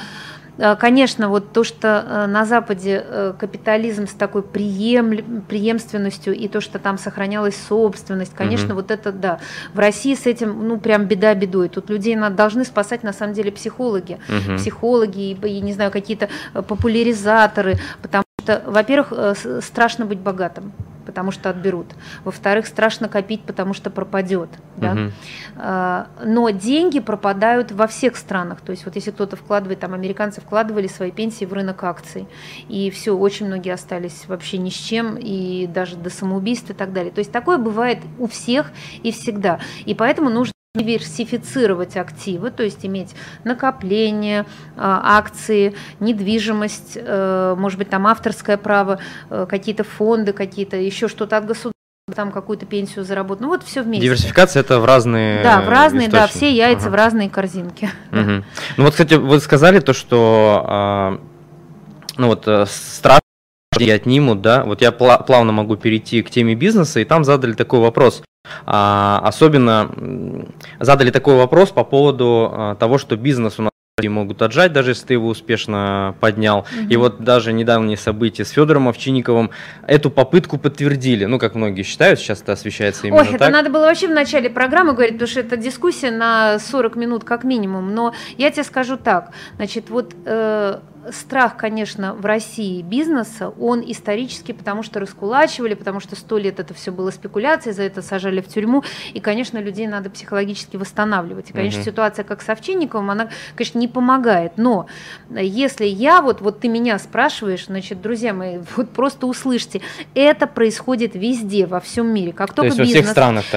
конечно, 0.76 1.30
вот 1.30 1.54
то, 1.54 1.64
что 1.64 2.06
э, 2.06 2.26
на 2.28 2.46
Западе 2.46 3.04
э, 3.06 3.34
капитализм 3.40 4.08
с 4.08 4.12
такой 4.12 4.44
преем, 4.44 5.44
преемственностью 5.44 6.36
и 6.36 6.48
то, 6.48 6.60
что 6.60 6.80
там 6.80 6.98
сохранялась 6.98 7.56
собственность, 7.56 8.34
конечно, 8.36 8.70
угу. 8.70 8.82
вот 8.82 8.92
это 8.92 9.12
да. 9.12 9.40
В 9.74 9.80
России 9.80 10.16
с 10.16 10.26
этим, 10.26 10.68
ну, 10.68 10.78
прям 10.78 11.06
беда 11.06 11.34
бедой. 11.34 11.70
Тут 11.70 11.90
людей 11.90 12.16
надо, 12.16 12.36
должны 12.36 12.66
спасать, 12.66 13.04
на 13.04 13.14
самом 13.14 13.34
деле, 13.34 13.52
психологи. 13.52 14.20
Угу. 14.28 14.58
Психологи, 14.58 15.32
и, 15.32 15.62
не 15.62 15.74
знаю, 15.74 15.92
какие-то 15.92 16.30
популяризаторы, 16.54 17.78
потому 18.02 18.24
что, 18.44 18.62
во-первых, 18.66 19.14
страшно 19.62 20.06
быть 20.06 20.20
богатым 20.20 20.74
потому 21.10 21.32
что 21.32 21.50
отберут. 21.50 21.88
Во-вторых, 22.24 22.68
страшно 22.68 23.10
копить, 23.10 23.42
потому 23.42 23.74
что 23.74 23.90
пропадет. 23.90 24.48
Да? 24.78 24.92
Угу. 24.92 26.30
Но 26.30 26.50
деньги 26.52 27.00
пропадают 27.00 27.72
во 27.72 27.88
всех 27.88 28.16
странах. 28.16 28.62
То 28.62 28.72
есть 28.72 28.86
вот 28.86 28.94
если 28.94 29.10
кто-то 29.10 29.36
вкладывает, 29.36 29.80
там 29.80 29.96
американцы 29.96 30.40
вкладывали 30.40 30.86
свои 30.86 31.10
пенсии 31.10 31.46
в 31.46 31.54
рынок 31.54 31.84
акций, 31.84 32.28
и 32.68 32.92
все, 32.92 33.18
очень 33.18 33.48
многие 33.48 33.74
остались 33.74 34.28
вообще 34.28 34.60
ни 34.60 34.70
с 34.70 34.76
чем, 34.76 35.18
и 35.18 35.66
даже 35.66 35.96
до 35.96 36.12
самоубийств 36.12 36.70
и 36.70 36.74
так 36.74 36.94
далее. 36.94 37.12
То 37.12 37.20
есть 37.20 37.32
такое 37.32 37.58
бывает 37.58 37.98
у 38.20 38.28
всех 38.28 38.72
и 39.02 39.12
всегда. 39.12 39.60
И 39.86 39.96
поэтому 39.96 40.30
нужно 40.30 40.54
диверсифицировать 40.80 41.98
активы, 41.98 42.52
то 42.52 42.64
есть 42.64 42.86
иметь 42.86 43.16
накопление, 43.44 44.46
а, 44.76 45.18
акции, 45.18 45.76
недвижимость, 46.00 46.94
э, 46.96 47.56
может 47.58 47.78
быть, 47.78 47.90
там 47.90 48.08
авторское 48.08 48.58
право, 48.58 49.00
э, 49.30 49.46
какие-то 49.50 49.84
фонды, 49.84 50.34
какие-то, 50.34 50.78
еще 50.78 51.08
что-то 51.08 51.38
от 51.38 51.46
государства 51.46 51.74
там 52.16 52.32
какую-то 52.32 52.66
пенсию 52.66 53.06
заработать. 53.06 53.42
Ну 53.42 53.50
вот 53.50 53.64
все 53.64 53.84
вместе. 53.84 54.04
Диверсификация 54.04 54.62
это 54.62 54.80
в 54.80 54.86
разные. 54.86 55.44
Да, 55.44 55.62
в 55.62 55.70
разные, 55.70 56.08
источники. 56.08 56.22
да, 56.22 56.28
все 56.28 56.52
яйца 56.52 56.88
ага. 56.88 56.90
в 56.90 56.96
разные 56.96 57.30
корзинки. 57.30 57.90
Угу. 58.12 58.44
Ну 58.78 58.84
вот, 58.84 58.92
кстати, 58.92 59.14
вы 59.14 59.40
сказали 59.40 59.80
то, 59.80 59.94
что 59.94 60.66
а, 60.68 61.22
ну 62.18 62.28
вот 62.28 62.48
э, 62.48 62.66
страх 63.86 63.96
отнимут, 64.00 64.42
да. 64.42 64.64
Вот 64.64 64.82
я 64.82 64.92
плавно 64.92 65.52
могу 65.52 65.76
перейти 65.76 66.22
к 66.22 66.30
теме 66.30 66.56
бизнеса, 66.56 67.00
и 67.00 67.06
там 67.06 67.24
задали 67.24 67.54
такой 67.54 67.80
вопрос. 67.80 68.24
А, 68.66 69.22
особенно 69.24 69.92
задали 70.80 71.12
такой 71.12 71.36
вопрос 71.36 71.70
по 71.70 71.84
поводу 71.84 72.50
а, 72.52 72.76
того, 72.76 72.98
что 72.98 73.16
бизнес 73.16 73.60
у 73.60 73.64
нас 73.64 73.72
могут 74.08 74.42
отжать, 74.42 74.72
даже 74.72 74.92
если 74.92 75.08
ты 75.08 75.14
его 75.16 75.28
успешно 75.28 76.16
поднял. 76.22 76.60
Угу. 76.60 76.90
И 76.90 76.96
вот 76.96 77.22
даже 77.22 77.52
недавние 77.52 77.98
события 77.98 78.46
с 78.46 78.52
Федором 78.52 78.88
Овчинниковым 78.88 79.52
эту 79.86 80.10
попытку 80.10 80.58
подтвердили. 80.58 81.26
Ну, 81.26 81.38
как 81.38 81.56
многие 81.56 81.84
считают, 81.84 82.20
сейчас 82.20 82.42
это 82.42 82.54
освещается 82.54 83.08
именно 83.08 83.20
Ой, 83.20 83.26
так. 83.26 83.36
это 83.36 83.50
надо 83.50 83.70
было 83.70 83.82
вообще 83.82 84.08
в 84.08 84.12
начале 84.12 84.50
программы 84.50 84.94
говорить, 84.94 85.16
потому 85.16 85.28
что 85.28 85.42
это 85.42 85.58
дискуссия 85.58 86.12
на 86.12 86.60
40 86.60 86.96
минут 86.96 87.24
как 87.26 87.44
минимум. 87.44 87.94
Но 87.94 88.14
я 88.38 88.52
тебе 88.52 88.64
скажу 88.64 88.96
так. 88.96 89.32
Значит, 89.58 89.90
вот 89.90 90.16
э, 90.26 90.80
страх, 91.12 91.58
конечно, 91.58 92.14
в 92.14 92.26
России 92.26 92.82
бизнеса, 92.82 93.54
он 93.60 93.84
исторический, 93.86 94.54
потому 94.54 94.84
что 94.84 95.00
раскулачивали, 95.00 95.74
потому 95.74 96.00
что 96.00 96.16
сто 96.16 96.38
лет 96.38 96.60
это 96.60 96.74
все 96.74 96.92
было 96.92 97.12
спекуляцией, 97.12 97.74
за 97.74 97.84
это 97.84 98.02
сажали 98.02 98.42
в 98.42 98.48
тюрьму, 98.48 98.84
и, 99.14 99.20
конечно, 99.20 99.58
людей 99.58 99.88
надо 99.88 100.10
психологически 100.10 100.78
восстанавливать. 100.78 101.50
И, 101.50 101.54
конечно, 101.54 101.82
угу. 101.82 101.90
ситуация 101.90 102.24
как 102.24 102.42
с 102.42 102.50
Овчинниковым, 102.50 103.12
она, 103.12 103.30
конечно, 103.56 103.80
не 103.80 103.88
помогает, 103.88 104.54
но 104.58 104.88
если 105.30 105.86
я, 105.86 106.22
вот, 106.22 106.42
вот 106.42 106.60
ты 106.60 106.68
меня 106.68 106.98
спрашиваешь, 107.00 107.66
значит, 107.66 108.02
друзья 108.02 108.34
мои, 108.34 108.60
вот 108.76 108.90
просто 108.90 109.28
услышьте, 109.28 109.82
это 110.14 110.48
происходит 110.48 111.16
везде, 111.16 111.66
во 111.66 111.80
всем 111.80 112.08
мире. 112.14 112.34
Как 112.34 112.54
только 112.54 112.76
То 112.76 112.84
бизнес, 112.84 113.06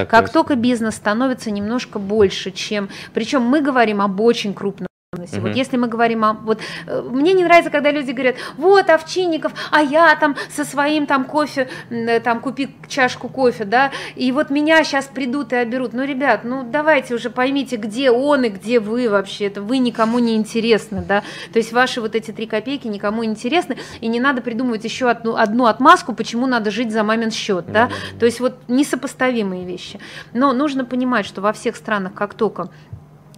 Как 0.09 0.31
только 0.31 0.55
бизнес 0.55 0.95
становится 0.95 1.51
немножко 1.51 1.99
больше, 1.99 2.51
чем... 2.51 2.89
Причем 3.13 3.41
мы 3.41 3.61
говорим 3.61 4.01
об 4.01 4.19
очень 4.19 4.53
крупном 4.53 4.87
Угу. 5.13 5.47
Вот 5.47 5.55
если 5.55 5.77
мы 5.77 5.87
говорим 5.87 6.23
о... 6.25 6.33
Вот, 6.33 6.59
э, 6.87 7.01
мне 7.01 7.33
не 7.33 7.43
нравится, 7.43 7.69
когда 7.69 7.91
люди 7.91 8.11
говорят, 8.11 8.35
вот 8.57 8.89
Овчинников, 8.89 9.53
а 9.71 9.81
я 9.81 10.15
там 10.15 10.35
со 10.49 10.65
своим 10.65 11.05
там 11.05 11.25
кофе, 11.25 11.69
э, 11.89 12.19
там 12.19 12.39
купи 12.39 12.75
чашку 12.87 13.29
кофе, 13.29 13.65
да, 13.65 13.91
и 14.15 14.31
вот 14.31 14.49
меня 14.49 14.83
сейчас 14.83 15.05
придут 15.05 15.53
и 15.53 15.55
оберут. 15.55 15.93
Ну, 15.93 16.03
ребят, 16.03 16.41
ну 16.43 16.63
давайте 16.63 17.15
уже 17.15 17.29
поймите, 17.29 17.75
где 17.77 18.11
он 18.11 18.43
и 18.43 18.49
где 18.49 18.79
вы 18.79 19.09
вообще. 19.09 19.45
Это 19.45 19.61
вы 19.61 19.77
никому 19.77 20.19
не 20.19 20.35
интересны, 20.35 21.03
да. 21.07 21.23
То 21.51 21.59
есть 21.59 21.73
ваши 21.73 22.01
вот 22.01 22.15
эти 22.15 22.31
три 22.31 22.45
копейки 22.45 22.87
никому 22.87 23.23
не 23.23 23.29
интересны, 23.29 23.77
и 24.01 24.07
не 24.07 24.19
надо 24.19 24.41
придумывать 24.41 24.83
еще 24.83 25.09
одну, 25.09 25.35
одну 25.35 25.65
отмазку, 25.65 26.13
почему 26.13 26.47
надо 26.47 26.71
жить 26.71 26.91
за 26.91 27.03
мамин 27.03 27.31
счет, 27.31 27.65
да. 27.71 27.89
То 28.19 28.25
есть 28.25 28.39
вот 28.39 28.57
несопоставимые 28.67 29.65
вещи. 29.65 29.99
Но 30.33 30.53
нужно 30.53 30.85
понимать, 30.85 31.25
что 31.25 31.41
во 31.41 31.53
всех 31.53 31.75
странах, 31.75 32.13
как 32.13 32.33
только 32.33 32.69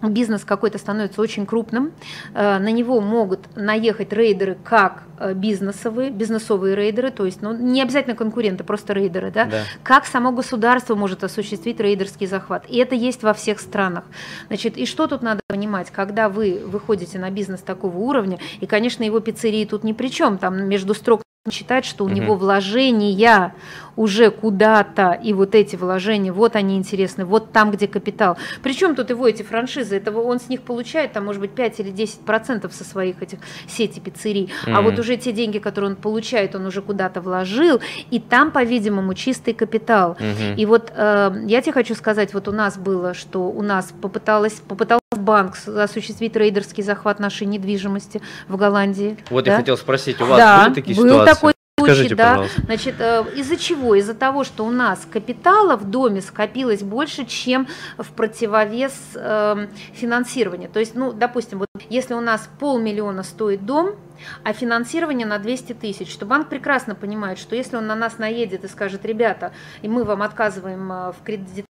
бизнес 0.02 0.44
какой-то 0.44 0.78
становится 0.78 1.20
очень 1.20 1.46
крупным, 1.46 1.92
э, 2.34 2.58
на 2.58 2.70
него 2.70 3.00
могут 3.00 3.40
наехать 3.56 4.12
рейдеры 4.12 4.58
как 4.62 5.04
э, 5.18 5.32
бизнесовые, 5.34 6.10
бизнесовые 6.10 6.76
рейдеры, 6.76 7.10
то 7.10 7.24
есть 7.24 7.42
ну, 7.42 7.56
не 7.56 7.82
обязательно 7.82 8.14
конкуренты, 8.14 8.64
просто 8.64 8.92
рейдеры, 8.92 9.30
да? 9.30 9.46
да, 9.46 9.62
как 9.82 10.06
само 10.06 10.32
государство 10.32 10.94
может 10.94 11.24
осуществить 11.24 11.80
рейдерский 11.80 12.26
захват. 12.26 12.64
И 12.68 12.76
это 12.76 12.94
есть 12.94 13.22
во 13.22 13.32
всех 13.32 13.60
странах. 13.60 14.04
Значит, 14.48 14.76
и 14.76 14.86
что 14.86 15.06
тут 15.06 15.22
надо 15.22 15.40
понимать, 15.46 15.90
когда 15.90 16.28
вы 16.28 16.62
выходите 16.64 17.18
на 17.18 17.30
бизнес 17.30 17.60
такого 17.60 17.96
уровня, 17.96 18.38
и, 18.60 18.66
конечно, 18.66 19.02
его 19.02 19.20
пиццерии 19.20 19.64
тут 19.64 19.84
ни 19.84 19.92
при 19.92 20.08
чем, 20.08 20.38
там 20.38 20.68
между 20.68 20.94
строк 20.94 21.22
считать, 21.50 21.84
что 21.84 22.04
у 22.04 22.06
угу. 22.08 22.14
него 22.14 22.34
вложения 22.34 23.50
уже 23.96 24.30
куда-то, 24.30 25.12
и 25.12 25.32
вот 25.32 25.54
эти 25.54 25.76
вложения, 25.76 26.32
вот 26.32 26.56
они 26.56 26.76
интересны, 26.76 27.24
вот 27.24 27.52
там, 27.52 27.70
где 27.70 27.88
капитал. 27.88 28.36
Причем 28.62 28.94
тут 28.94 29.10
его 29.10 29.26
эти 29.26 29.42
франшизы, 29.42 29.96
этого 29.96 30.20
он 30.20 30.38
с 30.38 30.48
них 30.48 30.62
получает, 30.62 31.12
там, 31.12 31.24
может 31.24 31.40
быть, 31.40 31.52
5 31.52 31.80
или 31.80 31.90
10 31.90 32.20
процентов 32.20 32.72
со 32.72 32.84
своих 32.84 33.22
этих 33.22 33.38
сети 33.66 34.00
пиццерий, 34.00 34.50
mm 34.64 34.76
а 34.76 34.82
вот 34.82 34.98
уже 34.98 35.16
те 35.16 35.32
деньги, 35.32 35.58
которые 35.58 35.92
он 35.92 35.96
получает, 35.96 36.54
он 36.54 36.66
уже 36.66 36.82
куда-то 36.82 37.22
вложил, 37.22 37.80
и 38.10 38.20
там, 38.20 38.50
по-видимому, 38.50 39.14
чистый 39.14 39.54
капитал. 39.54 40.16
mm 40.18 40.56
И 40.56 40.66
вот 40.66 40.92
э, 40.94 41.32
я 41.46 41.62
тебе 41.62 41.72
хочу 41.72 41.94
сказать, 41.94 42.34
вот 42.34 42.46
у 42.48 42.52
нас 42.52 42.76
было, 42.76 43.14
что 43.14 43.48
у 43.48 43.62
нас 43.62 43.92
попыталась, 44.02 44.60
попытался 44.68 45.00
банк 45.16 45.54
осуществить 45.66 46.36
рейдерский 46.36 46.82
захват 46.82 47.18
нашей 47.18 47.46
недвижимости 47.46 48.20
в 48.48 48.56
Голландии. 48.56 49.16
Вот 49.30 49.44
да? 49.44 49.52
я 49.52 49.56
хотел 49.58 49.76
спросить, 49.76 50.20
у 50.20 50.26
вас 50.26 50.38
да, 50.38 50.64
были 50.64 50.74
такие 50.74 50.96
был 50.96 51.04
ситуации? 51.04 51.34
такой 51.34 51.55
Скажите, 51.94 52.14
да, 52.14 52.30
пожалуйста. 52.30 52.62
Значит, 52.62 52.94
э, 52.98 53.24
из-за 53.36 53.56
чего? 53.56 53.94
Из-за 53.94 54.14
того, 54.14 54.44
что 54.44 54.64
у 54.64 54.70
нас 54.70 55.06
капитала 55.10 55.76
в 55.76 55.90
доме 55.90 56.20
скопилось 56.20 56.82
больше, 56.82 57.24
чем 57.24 57.68
в 57.98 58.12
противовес 58.12 58.94
э, 59.14 59.66
финансирования. 59.92 60.68
То 60.68 60.80
есть, 60.80 60.94
ну, 60.94 61.12
допустим, 61.12 61.58
вот 61.58 61.68
если 61.88 62.14
у 62.14 62.20
нас 62.20 62.48
полмиллиона 62.58 63.22
стоит 63.22 63.64
дом, 63.64 63.96
а 64.42 64.52
финансирование 64.52 65.26
на 65.26 65.38
200 65.38 65.74
тысяч, 65.74 66.16
то 66.16 66.26
банк 66.26 66.48
прекрасно 66.48 66.94
понимает, 66.94 67.38
что 67.38 67.54
если 67.54 67.76
он 67.76 67.86
на 67.86 67.94
нас 67.94 68.18
наедет 68.18 68.64
и 68.64 68.68
скажет, 68.68 69.04
ребята, 69.04 69.52
и 69.82 69.88
мы 69.88 70.04
вам 70.04 70.22
отказываем 70.22 70.90
э, 70.90 71.12
в 71.12 71.22
кредит 71.24 71.66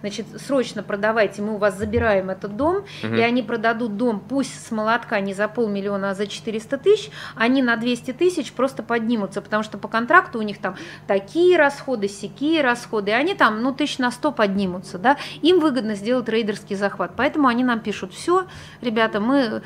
значит, 0.00 0.26
срочно 0.40 0.82
продавайте, 0.82 1.42
мы 1.42 1.54
у 1.54 1.56
вас 1.56 1.76
забираем 1.76 2.30
этот 2.30 2.56
дом, 2.56 2.76
угу. 2.76 3.14
и 3.14 3.20
они 3.20 3.42
продадут 3.42 3.96
дом, 3.96 4.20
пусть 4.20 4.66
с 4.66 4.70
молотка 4.70 5.20
не 5.20 5.34
за 5.34 5.48
полмиллиона, 5.48 6.10
а 6.10 6.14
за 6.14 6.26
400 6.26 6.78
тысяч, 6.78 7.10
они 7.34 7.62
на 7.62 7.76
200 7.76 8.12
тысяч 8.12 8.52
просто 8.52 8.82
поднимутся, 8.82 9.42
потому 9.42 9.62
что 9.62 9.78
по 9.78 9.88
контракту 9.88 10.38
у 10.38 10.42
них 10.42 10.58
там 10.58 10.76
такие 11.06 11.56
расходы, 11.56 12.08
сякие 12.08 12.62
расходы, 12.62 13.10
и 13.10 13.14
они 13.14 13.34
там, 13.34 13.62
ну, 13.62 13.72
тысяч 13.72 13.98
на 13.98 14.10
100 14.10 14.32
поднимутся, 14.32 14.98
да, 14.98 15.16
им 15.42 15.60
выгодно 15.60 15.94
сделать 15.94 16.26
трейдерский 16.26 16.76
захват, 16.76 17.12
поэтому 17.16 17.48
они 17.48 17.64
нам 17.64 17.80
пишут, 17.80 18.12
все, 18.12 18.46
ребята, 18.80 19.20
мы... 19.20 19.62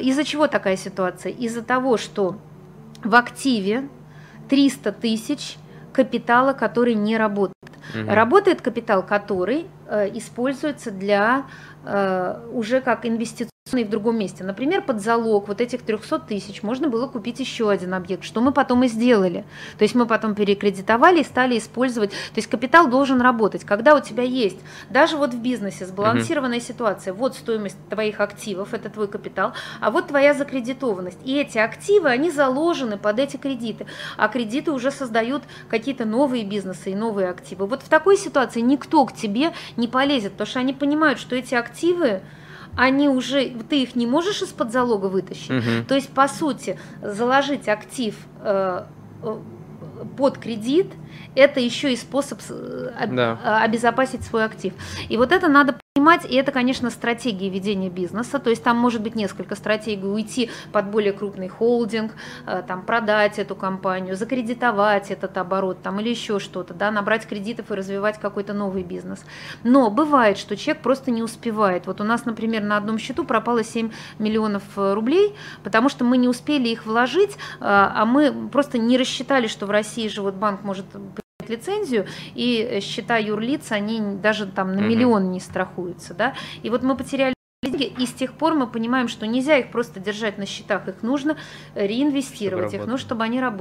Из-за 0.00 0.24
чего 0.24 0.46
такая 0.46 0.76
ситуация? 0.76 1.32
Из-за 1.32 1.62
того, 1.62 1.96
что 1.96 2.36
в 3.04 3.14
активе 3.14 3.88
300 4.48 4.92
тысяч 4.92 5.56
капитала, 6.04 6.52
который 6.54 6.94
не 6.94 7.18
работает. 7.18 7.72
Угу. 7.94 8.10
Работает 8.10 8.60
капитал, 8.62 9.06
который 9.06 9.66
э, 9.88 10.08
используется 10.16 10.90
для 10.90 11.44
э, 11.84 12.48
уже 12.52 12.80
как 12.80 13.04
инвестиционный 13.70 13.84
в 13.84 13.90
другом 13.90 14.18
месте. 14.18 14.44
Например, 14.44 14.82
под 14.82 15.00
залог 15.00 15.48
вот 15.48 15.60
этих 15.60 15.82
300 15.82 16.20
тысяч 16.20 16.62
можно 16.62 16.88
было 16.88 17.06
купить 17.06 17.40
еще 17.40 17.70
один 17.70 17.94
объект, 17.94 18.24
что 18.24 18.40
мы 18.40 18.52
потом 18.52 18.84
и 18.84 18.88
сделали. 18.88 19.44
То 19.78 19.84
есть 19.84 19.94
мы 19.94 20.06
потом 20.06 20.34
перекредитовали 20.34 21.20
и 21.20 21.24
стали 21.24 21.58
использовать. 21.58 22.10
То 22.10 22.36
есть 22.36 22.48
капитал 22.48 22.88
должен 22.88 23.20
работать. 23.20 23.64
Когда 23.64 23.94
у 23.94 24.00
тебя 24.00 24.22
есть, 24.22 24.58
даже 24.90 25.16
вот 25.16 25.34
в 25.34 25.40
бизнесе 25.40 25.86
сбалансированная 25.86 26.58
угу. 26.58 26.66
ситуация, 26.66 27.12
вот 27.12 27.34
стоимость 27.34 27.76
твоих 27.88 28.20
активов, 28.20 28.74
это 28.74 28.88
твой 28.88 29.08
капитал, 29.08 29.52
а 29.80 29.90
вот 29.90 30.08
твоя 30.08 30.34
закредитованность. 30.34 31.18
И 31.24 31.36
эти 31.36 31.58
активы, 31.58 32.08
они 32.08 32.30
заложены 32.30 32.96
под 32.96 33.18
эти 33.18 33.36
кредиты. 33.36 33.86
А 34.16 34.28
кредиты 34.28 34.72
уже 34.72 34.90
создают 34.90 35.42
какие-то 35.68 36.04
новые 36.04 36.44
бизнесы 36.44 36.92
и 36.92 36.94
новые 36.94 37.28
активы. 37.28 37.66
Вот 37.66 37.82
в 37.82 37.88
такой 37.88 38.16
ситуации 38.16 38.60
никто 38.60 39.04
к 39.04 39.12
тебе 39.12 39.52
не 39.76 39.88
полезет, 39.88 40.32
потому 40.32 40.46
что 40.46 40.60
они 40.60 40.72
понимают, 40.72 41.18
что 41.18 41.36
эти 41.36 41.54
активы, 41.54 42.22
они 42.80 43.10
уже, 43.10 43.50
ты 43.68 43.82
их 43.82 43.94
не 43.94 44.06
можешь 44.06 44.40
из-под 44.40 44.72
залога 44.72 45.06
вытащить. 45.06 45.50
Угу. 45.50 45.84
То 45.86 45.94
есть, 45.94 46.08
по 46.08 46.28
сути, 46.28 46.78
заложить 47.02 47.68
актив 47.68 48.16
э, 48.42 48.84
э 49.22 49.36
под 50.16 50.38
кредит, 50.38 50.86
это 51.34 51.60
еще 51.60 51.92
и 51.92 51.96
способ 51.96 52.40
э, 52.48 53.06
да. 53.08 53.60
обезопасить 53.62 54.22
свой 54.24 54.44
актив. 54.44 54.72
И 55.08 55.16
вот 55.16 55.32
это 55.32 55.48
надо 55.48 55.76
понимать, 55.94 56.24
и 56.24 56.34
это, 56.36 56.52
конечно, 56.52 56.88
стратегия 56.88 57.48
ведения 57.48 57.90
бизнеса, 57.90 58.38
то 58.38 58.48
есть 58.48 58.62
там 58.62 58.76
может 58.76 59.02
быть 59.02 59.14
несколько 59.16 59.56
стратегий, 59.56 60.06
уйти 60.06 60.48
под 60.72 60.86
более 60.86 61.12
крупный 61.12 61.48
холдинг, 61.48 62.12
э, 62.46 62.62
там 62.66 62.82
продать 62.82 63.38
эту 63.38 63.54
компанию, 63.56 64.16
закредитовать 64.16 65.10
этот 65.10 65.36
оборот 65.36 65.82
там, 65.82 66.00
или 66.00 66.08
еще 66.08 66.38
что-то, 66.38 66.74
да, 66.74 66.90
набрать 66.90 67.26
кредитов 67.26 67.70
и 67.70 67.74
развивать 67.74 68.18
какой-то 68.18 68.52
новый 68.52 68.82
бизнес. 68.82 69.24
Но 69.64 69.90
бывает, 69.90 70.38
что 70.38 70.56
человек 70.56 70.82
просто 70.82 71.10
не 71.10 71.22
успевает. 71.22 71.86
Вот 71.86 72.00
у 72.00 72.04
нас, 72.04 72.24
например, 72.24 72.62
на 72.62 72.76
одном 72.76 72.98
счету 72.98 73.24
пропало 73.24 73.64
7 73.64 73.90
миллионов 74.18 74.62
э, 74.76 74.94
рублей, 74.94 75.34
потому 75.64 75.88
что 75.88 76.04
мы 76.04 76.18
не 76.18 76.28
успели 76.28 76.68
их 76.68 76.86
вложить, 76.86 77.32
э, 77.32 77.36
а 77.60 78.04
мы 78.04 78.48
просто 78.48 78.78
не 78.78 78.96
рассчитали, 78.96 79.48
что 79.48 79.66
в 79.66 79.70
России 79.70 80.08
же 80.08 80.22
вот 80.22 80.34
банк 80.34 80.62
может 80.62 80.86
лицензию, 81.50 82.06
и 82.34 82.78
счета 82.80 83.18
юрлиц, 83.18 83.72
они 83.72 84.00
даже 84.00 84.46
там 84.46 84.74
на 84.74 84.80
миллион 84.80 85.30
не 85.30 85.40
страхуются, 85.40 86.14
да, 86.14 86.34
и 86.62 86.70
вот 86.70 86.82
мы 86.82 86.96
потеряли 86.96 87.34
деньги, 87.62 87.84
и 87.84 88.06
с 88.06 88.12
тех 88.12 88.32
пор 88.32 88.54
мы 88.54 88.66
понимаем, 88.66 89.08
что 89.08 89.26
нельзя 89.26 89.58
их 89.58 89.70
просто 89.70 90.00
держать 90.00 90.38
на 90.38 90.46
счетах, 90.46 90.88
их 90.88 91.02
нужно 91.02 91.36
реинвестировать, 91.74 92.72
их 92.72 92.80
нужно, 92.80 92.96
чтобы 92.96 93.24
они 93.24 93.40
работали. 93.40 93.60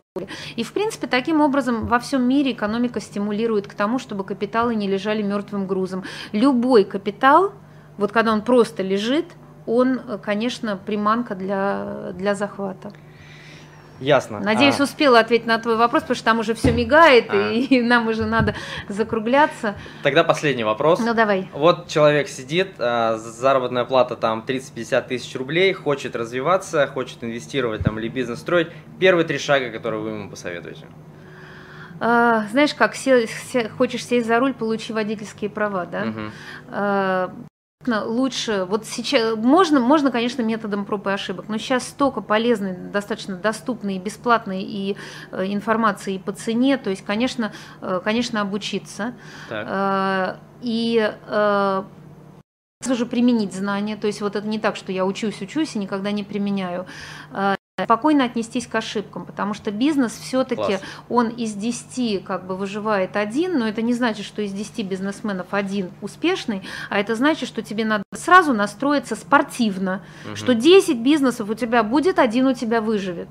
И, 0.55 0.63
в 0.63 0.71
принципе, 0.71 1.07
таким 1.07 1.41
образом 1.41 1.85
во 1.85 1.99
всем 1.99 2.23
мире 2.23 2.53
экономика 2.53 3.01
стимулирует 3.01 3.67
к 3.67 3.73
тому, 3.73 3.99
чтобы 3.99 4.23
капиталы 4.23 4.75
не 4.75 4.87
лежали 4.87 5.21
мертвым 5.21 5.67
грузом. 5.67 6.03
Любой 6.31 6.85
капитал, 6.85 7.53
вот 7.97 8.11
когда 8.11 8.31
он 8.31 8.41
просто 8.41 8.83
лежит, 8.83 9.25
он, 9.65 9.99
конечно, 10.23 10.77
приманка 10.77 11.35
для, 11.35 12.11
для 12.13 12.35
захвата. 12.35 12.91
Ясно. 13.99 14.39
Надеюсь, 14.39 14.79
а... 14.79 14.83
успела 14.83 15.19
ответить 15.19 15.45
на 15.45 15.59
твой 15.59 15.75
вопрос, 15.75 16.03
потому 16.03 16.15
что 16.15 16.25
там 16.25 16.39
уже 16.39 16.53
все 16.53 16.71
мигает, 16.71 17.25
а... 17.29 17.51
и 17.51 17.81
нам 17.83 18.07
уже 18.07 18.25
надо 18.25 18.55
закругляться. 18.87 19.75
Тогда 20.03 20.23
последний 20.23 20.63
вопрос. 20.63 20.99
Ну 20.99 21.13
давай. 21.13 21.49
Вот 21.53 21.87
человек 21.87 22.27
сидит, 22.27 22.75
а, 22.79 23.17
заработная 23.17 23.85
плата 23.85 24.15
там 24.15 24.43
30-50 24.47 25.07
тысяч 25.07 25.35
рублей, 25.35 25.73
хочет 25.73 26.15
развиваться, 26.15 26.87
хочет 26.87 27.23
инвестировать 27.23 27.83
там 27.83 27.99
или 27.99 28.07
бизнес 28.07 28.39
строить. 28.39 28.69
Первые 28.99 29.25
три 29.25 29.37
шага, 29.37 29.69
которые 29.69 30.01
вы 30.01 30.09
ему 30.11 30.29
посоветуете? 30.29 30.87
А, 31.99 32.47
знаешь, 32.51 32.73
как 32.73 32.95
се, 32.95 33.27
се, 33.27 33.69
хочешь 33.69 34.05
сесть 34.05 34.27
за 34.27 34.39
руль, 34.39 34.53
получи 34.53 34.93
водительские 34.93 35.49
права, 35.49 35.85
да? 35.85 36.03
Угу 36.03 37.48
лучше, 37.87 38.65
вот 38.65 38.85
сейчас, 38.85 39.37
можно, 39.37 39.79
можно, 39.79 40.11
конечно, 40.11 40.41
методом 40.41 40.85
проб 40.85 41.07
и 41.07 41.11
ошибок, 41.11 41.45
но 41.47 41.57
сейчас 41.57 41.87
столько 41.87 42.19
полезной, 42.19 42.75
достаточно 42.75 43.37
доступной 43.37 43.95
и 43.95 43.99
бесплатной 43.99 44.63
и 44.63 44.97
э, 45.31 45.45
информации 45.45 46.15
и 46.15 46.19
по 46.19 46.33
цене, 46.33 46.77
то 46.77 46.89
есть, 46.89 47.05
конечно, 47.05 47.53
э, 47.81 48.01
конечно, 48.03 48.41
обучиться. 48.41 49.13
Так. 49.47 49.67
Э, 49.69 50.39
и 50.61 51.09
э, 51.27 51.83
сразу 52.81 52.99
же 52.99 53.05
применить 53.05 53.53
знания, 53.53 53.95
то 53.95 54.07
есть 54.07 54.19
вот 54.19 54.35
это 54.35 54.45
не 54.45 54.59
так, 54.59 54.75
что 54.75 54.91
я 54.91 55.05
учусь, 55.05 55.41
учусь 55.41 55.77
и 55.77 55.79
никогда 55.79 56.11
не 56.11 56.25
применяю. 56.25 56.85
Э, 57.31 57.55
спокойно 57.85 58.25
отнестись 58.25 58.67
к 58.67 58.75
ошибкам, 58.75 59.25
потому 59.25 59.53
что 59.53 59.71
бизнес 59.71 60.13
все-таки 60.13 60.79
он 61.09 61.29
из 61.29 61.53
10 61.53 62.23
как 62.23 62.45
бы 62.45 62.55
выживает 62.55 63.15
один, 63.15 63.59
но 63.59 63.67
это 63.67 63.81
не 63.81 63.93
значит, 63.93 64.25
что 64.25 64.41
из 64.41 64.51
10 64.51 64.85
бизнесменов 64.85 65.47
один 65.51 65.91
успешный, 66.01 66.63
а 66.89 66.99
это 66.99 67.15
значит, 67.15 67.47
что 67.47 67.61
тебе 67.61 67.85
надо 67.85 68.03
сразу 68.13 68.53
настроиться 68.53 69.15
спортивно, 69.15 70.01
угу. 70.25 70.35
что 70.35 70.55
10 70.55 70.97
бизнесов 70.97 71.49
у 71.49 71.53
тебя 71.53 71.83
будет, 71.83 72.19
один 72.19 72.47
у 72.47 72.53
тебя 72.53 72.81
выживет. 72.81 73.27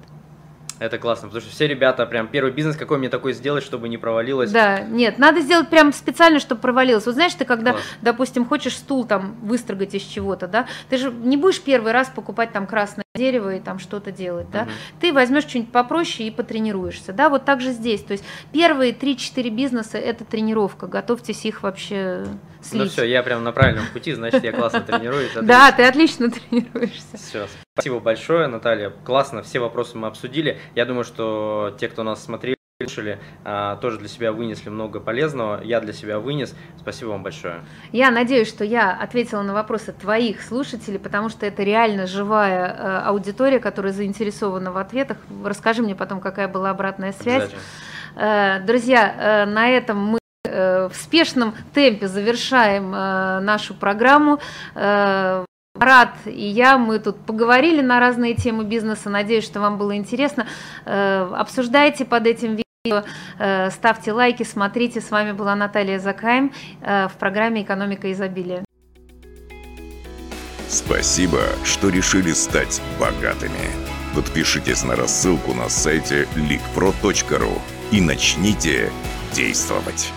Это 0.78 0.98
классно, 0.98 1.28
потому 1.28 1.42
что 1.42 1.50
все 1.50 1.66
ребята, 1.66 2.06
прям 2.06 2.28
первый 2.28 2.52
бизнес, 2.52 2.76
какой 2.76 2.98
мне 2.98 3.08
такой 3.08 3.32
сделать, 3.32 3.64
чтобы 3.64 3.88
не 3.88 3.98
провалилось. 3.98 4.52
Да, 4.52 4.80
нет, 4.80 5.18
надо 5.18 5.40
сделать 5.40 5.68
прям 5.68 5.92
специально, 5.92 6.38
чтобы 6.38 6.60
провалилось. 6.60 7.04
Вот 7.04 7.14
знаешь, 7.14 7.34
ты 7.34 7.44
когда, 7.44 7.72
Класс. 7.72 7.84
допустим, 8.00 8.46
хочешь 8.46 8.76
стул 8.76 9.04
там 9.04 9.36
выстрогать 9.42 9.94
из 9.94 10.02
чего-то, 10.02 10.46
да, 10.46 10.66
ты 10.88 10.98
же 10.98 11.10
не 11.10 11.36
будешь 11.36 11.60
первый 11.60 11.92
раз 11.92 12.08
покупать 12.08 12.52
там 12.52 12.66
красное 12.66 13.04
дерево 13.18 13.56
и 13.56 13.60
там 13.60 13.78
что-то 13.78 14.12
делать, 14.12 14.50
да, 14.50 14.62
угу. 14.62 14.70
ты 15.00 15.12
возьмешь 15.12 15.44
что-нибудь 15.44 15.72
попроще 15.72 16.28
и 16.28 16.30
потренируешься, 16.30 17.12
да, 17.12 17.28
вот 17.28 17.44
так 17.44 17.60
же 17.60 17.72
здесь, 17.72 18.02
то 18.02 18.12
есть 18.12 18.24
первые 18.52 18.92
3-4 18.92 19.50
бизнеса 19.50 19.98
это 19.98 20.24
тренировка, 20.24 20.86
готовьтесь 20.86 21.44
их 21.44 21.62
вообще 21.62 22.24
слить. 22.62 22.84
Ну 22.84 22.88
все, 22.88 23.04
я 23.04 23.22
прям 23.22 23.44
на 23.44 23.52
правильном 23.52 23.84
пути, 23.92 24.14
значит, 24.14 24.42
я 24.44 24.52
классно 24.52 24.80
тренируюсь. 24.80 25.30
Да, 25.42 25.72
ты 25.72 25.84
отлично 25.84 26.30
тренируешься. 26.30 27.16
Все, 27.16 27.46
спасибо 27.74 28.00
большое, 28.00 28.46
Наталья, 28.46 28.90
классно, 29.04 29.42
все 29.42 29.58
вопросы 29.58 29.98
мы 29.98 30.06
обсудили, 30.06 30.58
я 30.74 30.84
думаю, 30.84 31.04
что 31.04 31.76
те, 31.78 31.88
кто 31.88 32.02
нас 32.02 32.22
смотрели, 32.24 32.57
слушали, 32.80 33.18
а, 33.44 33.74
тоже 33.78 33.98
для 33.98 34.06
себя 34.06 34.30
вынесли 34.30 34.68
много 34.68 35.00
полезного. 35.00 35.60
Я 35.64 35.80
для 35.80 35.92
себя 35.92 36.20
вынес. 36.20 36.54
Спасибо 36.78 37.08
вам 37.08 37.24
большое. 37.24 37.62
Я 37.90 38.12
надеюсь, 38.12 38.46
что 38.46 38.64
я 38.64 38.92
ответила 38.92 39.42
на 39.42 39.52
вопросы 39.52 39.92
твоих 39.92 40.40
слушателей, 40.40 41.00
потому 41.00 41.28
что 41.28 41.44
это 41.44 41.64
реально 41.64 42.06
живая 42.06 42.68
э, 42.68 42.98
аудитория, 43.06 43.58
которая 43.58 43.92
заинтересована 43.92 44.70
в 44.70 44.76
ответах. 44.76 45.16
Расскажи 45.44 45.82
мне 45.82 45.96
потом, 45.96 46.20
какая 46.20 46.46
была 46.46 46.70
обратная 46.70 47.10
связь. 47.10 47.50
Э, 48.14 48.60
друзья, 48.60 49.12
э, 49.12 49.44
на 49.46 49.68
этом 49.70 49.98
мы 49.98 50.18
в 50.44 50.92
спешном 50.94 51.56
темпе 51.74 52.06
завершаем 52.06 52.92
нашу 52.92 53.74
программу. 53.74 54.38
Рад 54.74 56.14
и 56.24 56.46
я, 56.46 56.78
мы 56.78 57.00
тут 57.00 57.16
поговорили 57.26 57.82
на 57.82 58.00
разные 58.00 58.34
темы 58.34 58.64
бизнеса. 58.64 59.10
Надеюсь, 59.10 59.44
что 59.44 59.60
вам 59.60 59.76
было 59.78 59.96
интересно. 59.96 60.46
Обсуждайте 60.86 62.04
под 62.04 62.26
этим 62.26 62.50
видео 62.50 62.67
ставьте 63.70 64.12
лайки, 64.12 64.42
смотрите. 64.42 65.00
С 65.00 65.10
вами 65.10 65.32
была 65.32 65.54
Наталья 65.54 65.98
Закаем 65.98 66.52
э, 66.80 67.08
в 67.08 67.16
программе 67.18 67.62
«Экономика 67.62 68.10
изобилия». 68.12 68.64
Спасибо, 70.68 71.40
что 71.64 71.88
решили 71.88 72.32
стать 72.32 72.82
богатыми. 73.00 73.70
Подпишитесь 74.14 74.84
на 74.84 74.96
рассылку 74.96 75.54
на 75.54 75.68
сайте 75.68 76.28
leakpro.ru 76.36 77.58
и 77.90 78.00
начните 78.00 78.90
действовать. 79.32 80.12